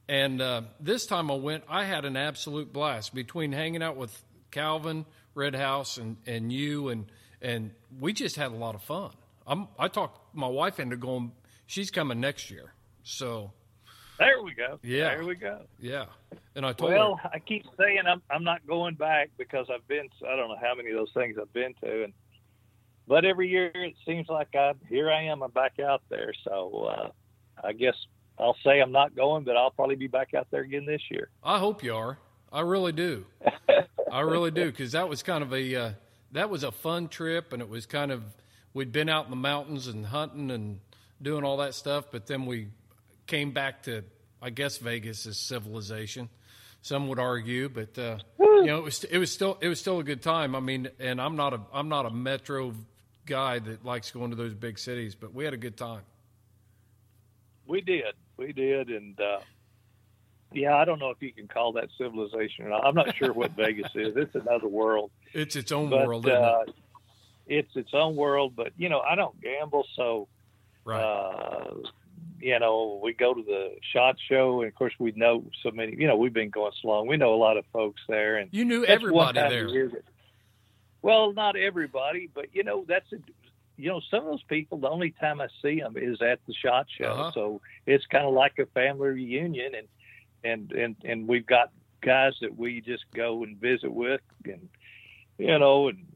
[0.09, 4.23] And uh, this time I went, I had an absolute blast between hanging out with
[4.51, 7.07] Calvin, Red House, and, and you, and
[7.41, 7.71] and
[8.01, 9.13] we just had a lot of fun.
[9.47, 11.33] I'm, I talked my wife into going.
[11.67, 12.73] She's coming next year,
[13.05, 13.53] so
[14.19, 14.81] There we go.
[14.83, 15.15] Yeah.
[15.15, 15.61] There we go.
[15.79, 16.07] yeah.
[16.57, 19.87] And I told Well, her, I keep saying I'm I'm not going back because I've
[19.87, 22.13] been I don't know how many of those things I've been to and
[23.07, 25.43] but every year it seems like I here I am.
[25.43, 26.33] I'm back out there.
[26.45, 27.11] So uh,
[27.65, 27.95] I guess
[28.39, 31.29] I'll say I'm not going, but I'll probably be back out there again this year.
[31.43, 32.19] I hope you are.
[32.53, 33.27] I really do.
[34.13, 35.93] I really do because that was kind of a uh,
[36.33, 38.23] that was a fun trip, and it was kind of
[38.75, 40.81] we'd been out in the mountains and hunting and
[41.23, 42.69] doing all that stuff, but then we
[43.27, 44.05] came back to
[44.43, 46.29] I guess Vegas is civilization.
[46.83, 50.01] Some would argue, but uh, you know it was it was still it was still
[50.01, 50.55] a good time.
[50.55, 52.75] I mean, and I'm not a I'm not a metro
[53.31, 56.03] guy that likes going to those big cities, but we had a good time.
[57.67, 59.39] We did, we did, and uh,
[60.53, 62.85] yeah, I don't know if you can call that civilization or not.
[62.85, 64.17] I'm not sure what Vegas is.
[64.17, 65.13] It's another world.
[65.33, 66.75] It's its own But, world, isn't uh, it?
[67.47, 70.27] It's its own world, but you know, I don't gamble, so
[70.85, 71.01] Right.
[71.03, 71.75] uh,
[72.41, 75.95] you know, we go to the shot show, and of course, we know so many.
[75.97, 77.07] You know, we've been going so long.
[77.07, 79.89] We know a lot of folks there, and you knew everybody there.
[79.91, 80.03] that-
[81.03, 83.17] well, not everybody, but you know, that's a,
[83.77, 84.79] you know, some of those people.
[84.79, 87.31] The only time I see them is at the shot show, Uh-huh.
[87.35, 89.89] so it's kind of like a family reunion, and
[90.45, 91.71] and and and we've got
[92.03, 94.69] guys that we just go and visit with, and
[95.39, 96.07] you know, and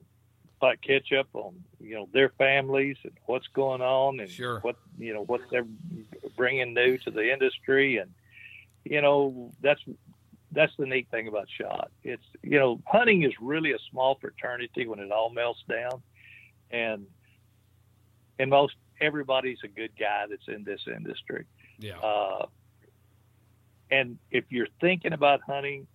[0.62, 4.61] like catch up on you know their families and what's going on, and Sure.
[4.61, 5.66] what you know what they're
[6.36, 8.11] bringing new to the industry, and
[8.85, 9.81] you know that's
[10.55, 11.91] that's the neat thing about shot.
[12.03, 16.03] It's you know hunting is really a small fraternity when it all melts down,
[16.71, 17.07] and
[18.39, 21.47] and most everybody's a good guy that's in this industry.
[21.79, 21.99] Yeah.
[21.99, 22.47] Uh,
[23.91, 25.87] and if you're thinking about hunting,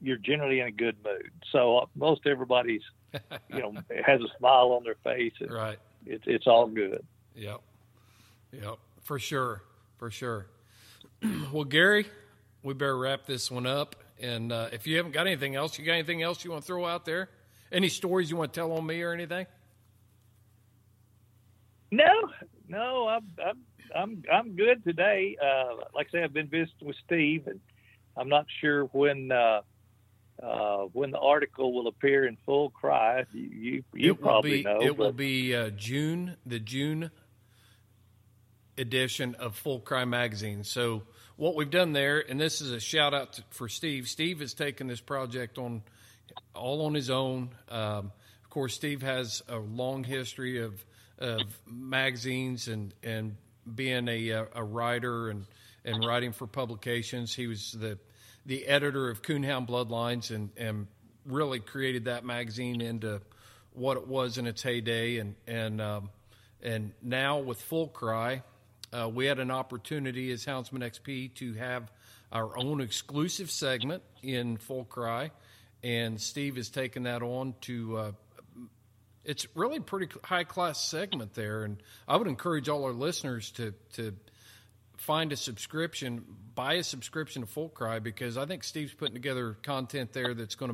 [0.00, 1.30] you're generally in a good mood.
[1.52, 2.82] So uh, most everybody's
[3.48, 5.78] you know has a smile on their face, and right.
[6.06, 7.04] it's it's all good.
[7.34, 7.60] Yep.
[8.52, 8.78] Yep.
[9.02, 9.62] For sure.
[9.98, 10.46] For sure.
[11.52, 12.06] well, Gary,
[12.62, 13.96] we better wrap this one up.
[14.20, 16.66] And uh, if you haven't got anything else, you got anything else you want to
[16.66, 17.30] throw out there?
[17.72, 19.46] Any stories you want to tell on me or anything?
[21.90, 22.04] No,
[22.68, 23.58] no, I'm I'm
[23.94, 25.36] I'm I'm good today.
[25.42, 27.60] Uh, like I say, I've been visiting with Steve, and
[28.16, 29.62] I'm not sure when uh,
[30.42, 33.24] uh, when the article will appear in full cry.
[33.32, 34.82] You you, you it will probably be, know.
[34.82, 37.10] It will be uh, June, the June
[38.78, 40.64] edition of Full Cry magazine.
[40.64, 41.02] So
[41.40, 44.08] what we've done there, and this is a shout out to, for Steve.
[44.08, 45.82] Steve has taken this project on
[46.54, 47.48] all on his own.
[47.70, 48.12] Um,
[48.44, 50.84] of course, Steve has a long history of
[51.18, 53.36] of magazines and and
[53.74, 55.46] being a uh, a writer and
[55.82, 57.34] and writing for publications.
[57.34, 57.98] He was the
[58.44, 60.88] the editor of Coonhound Bloodlines and and
[61.24, 63.22] really created that magazine into
[63.72, 65.16] what it was in its heyday.
[65.16, 66.10] And and um,
[66.62, 68.42] and now with Full Cry,
[68.92, 71.90] uh, we had an opportunity as Houndsman XP to have
[72.32, 75.30] our own exclusive segment in Full Cry,
[75.82, 77.96] and Steve has taken that on to.
[77.96, 78.12] Uh,
[79.24, 83.74] it's really pretty high class segment there, and I would encourage all our listeners to
[83.94, 84.14] to
[84.96, 89.56] find a subscription, buy a subscription to Full Cry because I think Steve's putting together
[89.62, 90.72] content there that's going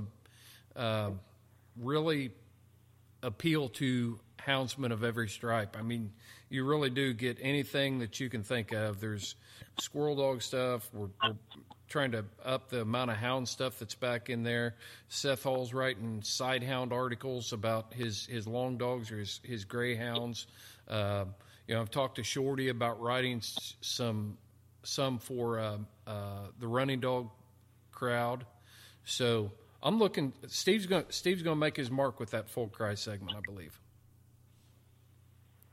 [0.75, 1.11] to uh,
[1.79, 2.33] really
[3.23, 5.77] appeal to houndsmen of every stripe.
[5.78, 6.12] I mean,
[6.48, 9.01] you really do get anything that you can think of.
[9.01, 9.35] There's
[9.78, 10.89] squirrel dog stuff.
[10.93, 11.36] We're, we're
[11.89, 14.77] trying to up the amount of hound stuff that's back in there.
[15.09, 20.47] Seth Hall's writing side hound articles about his, his long dogs or his, his greyhounds.
[20.89, 21.24] Uh,
[21.66, 23.43] you know, I've talked to Shorty about writing
[23.81, 24.39] some
[24.85, 27.28] some for uh, uh, the running dog
[27.90, 28.47] crowd.
[29.05, 29.51] So
[29.82, 30.32] I'm looking.
[30.47, 31.05] Steve's going.
[31.09, 33.81] Steve's going to make his mark with that full cry segment, I believe.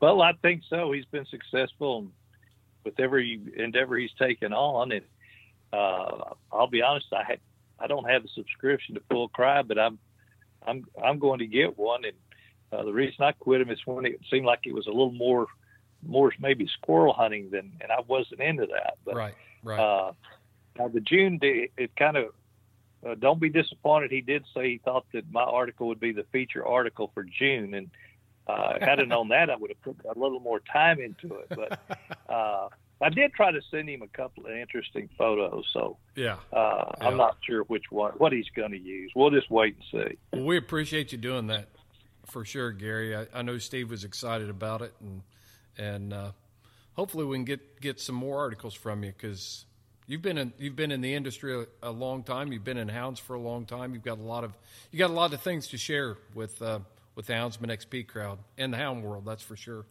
[0.03, 0.91] Well, I think so.
[0.91, 2.07] He's been successful
[2.83, 5.05] with every endeavor he's taken on, and
[5.71, 7.39] uh, I'll be honest, I had,
[7.79, 9.97] I don't have a subscription to Full Cry, but I'm
[10.67, 12.03] I'm I'm going to get one.
[12.03, 12.17] And
[12.73, 15.13] uh, the reason I quit him is when it seemed like it was a little
[15.13, 15.47] more
[16.05, 18.95] more maybe squirrel hunting than, and I wasn't into that.
[19.05, 19.35] But right.
[19.63, 19.79] Right.
[19.79, 20.11] uh,
[20.77, 22.25] now the June day, it kind of
[23.07, 24.11] uh, don't be disappointed.
[24.11, 27.73] He did say he thought that my article would be the feature article for June,
[27.73, 27.89] and
[28.47, 31.47] uh, had I known that, I would have put a little more time into it.
[31.49, 31.79] But
[32.29, 32.69] uh,
[33.01, 36.37] I did try to send him a couple of interesting photos, so yeah.
[36.51, 37.07] uh, Yeah.
[37.07, 39.11] I'm not sure which one, what he's going to use.
[39.15, 40.17] We'll just wait and see.
[40.31, 41.67] Well, we appreciate you doing that
[42.25, 43.15] for sure, Gary.
[43.15, 45.21] I, I know Steve was excited about it, and
[45.77, 46.31] and uh,
[46.93, 49.65] hopefully we can get get some more articles from you because
[50.07, 52.51] you've been in you've been in the industry a, a long time.
[52.51, 53.93] You've been in hounds for a long time.
[53.93, 54.57] You've got a lot of
[54.91, 56.79] you got a lot of things to share with uh,
[57.15, 59.25] with the Houndsman XP crowd and the hound world.
[59.25, 59.85] That's for sure.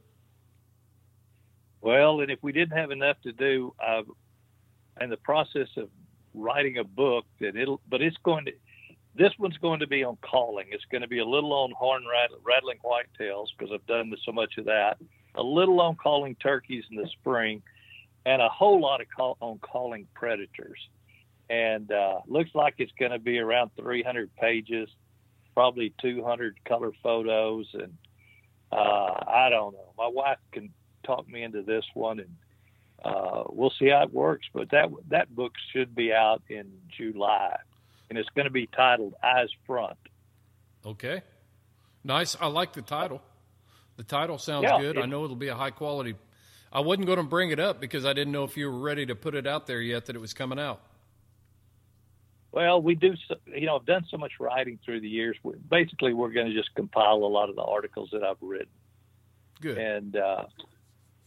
[1.81, 4.03] Well, and if we didn't have enough to do, uh,
[5.01, 5.89] in the process of
[6.35, 8.53] writing a book, that it'll, but it's going to,
[9.15, 10.67] this one's going to be on calling.
[10.71, 12.05] It's going to be a little on horn
[12.47, 14.99] rattling whitetails because I've done so much of that.
[15.35, 17.63] A little on calling turkeys in the spring,
[18.25, 20.79] and a whole lot of call, on calling predators.
[21.51, 24.89] And uh, looks like it's going to be around 300 pages,
[25.55, 27.97] probably 200 color photos, and
[28.71, 29.93] uh, I don't know.
[29.99, 30.71] My wife can
[31.05, 32.37] talk me into this one, and
[33.05, 34.47] uh, we'll see how it works.
[34.53, 37.57] But that that book should be out in July
[38.13, 39.97] and it's going to be titled Eyes Front.
[40.85, 41.23] Okay.
[42.05, 42.37] Nice.
[42.39, 43.23] I like the title.
[43.97, 44.99] The title sounds yeah, good.
[44.99, 46.17] I know it'll be a high quality.
[46.71, 49.07] I wasn't going to bring it up because I didn't know if you were ready
[49.07, 50.83] to put it out there yet that it was coming out.
[52.53, 53.15] Well, we do,
[53.47, 55.37] you know, I've done so much writing through the years.
[55.71, 58.69] Basically, we're going to just compile a lot of the articles that I've written.
[59.63, 59.79] Good.
[59.79, 60.45] And uh,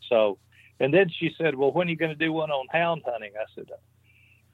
[0.07, 0.37] so,
[0.79, 3.31] and then she said, Well, when are you going to do one on hound hunting?
[3.39, 3.69] I said,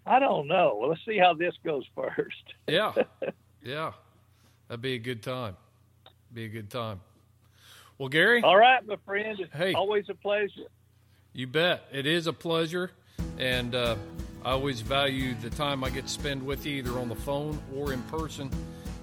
[0.05, 0.77] I don't know.
[0.79, 2.53] Well, let's see how this goes first.
[2.67, 2.93] yeah,
[3.63, 3.91] yeah,
[4.67, 5.57] that'd be a good time.
[6.33, 7.01] Be a good time.
[7.97, 8.41] Well, Gary.
[8.43, 9.37] All right, my friend.
[9.53, 10.69] hey, always a pleasure.
[11.33, 11.85] You bet.
[11.91, 12.91] It is a pleasure,
[13.37, 13.95] and uh,
[14.43, 17.61] I always value the time I get to spend with you, either on the phone
[17.75, 18.49] or in person,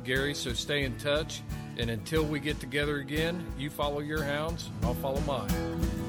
[0.04, 0.34] Gary.
[0.34, 1.42] So stay in touch,
[1.78, 6.07] and until we get together again, you follow your hounds, I'll follow mine.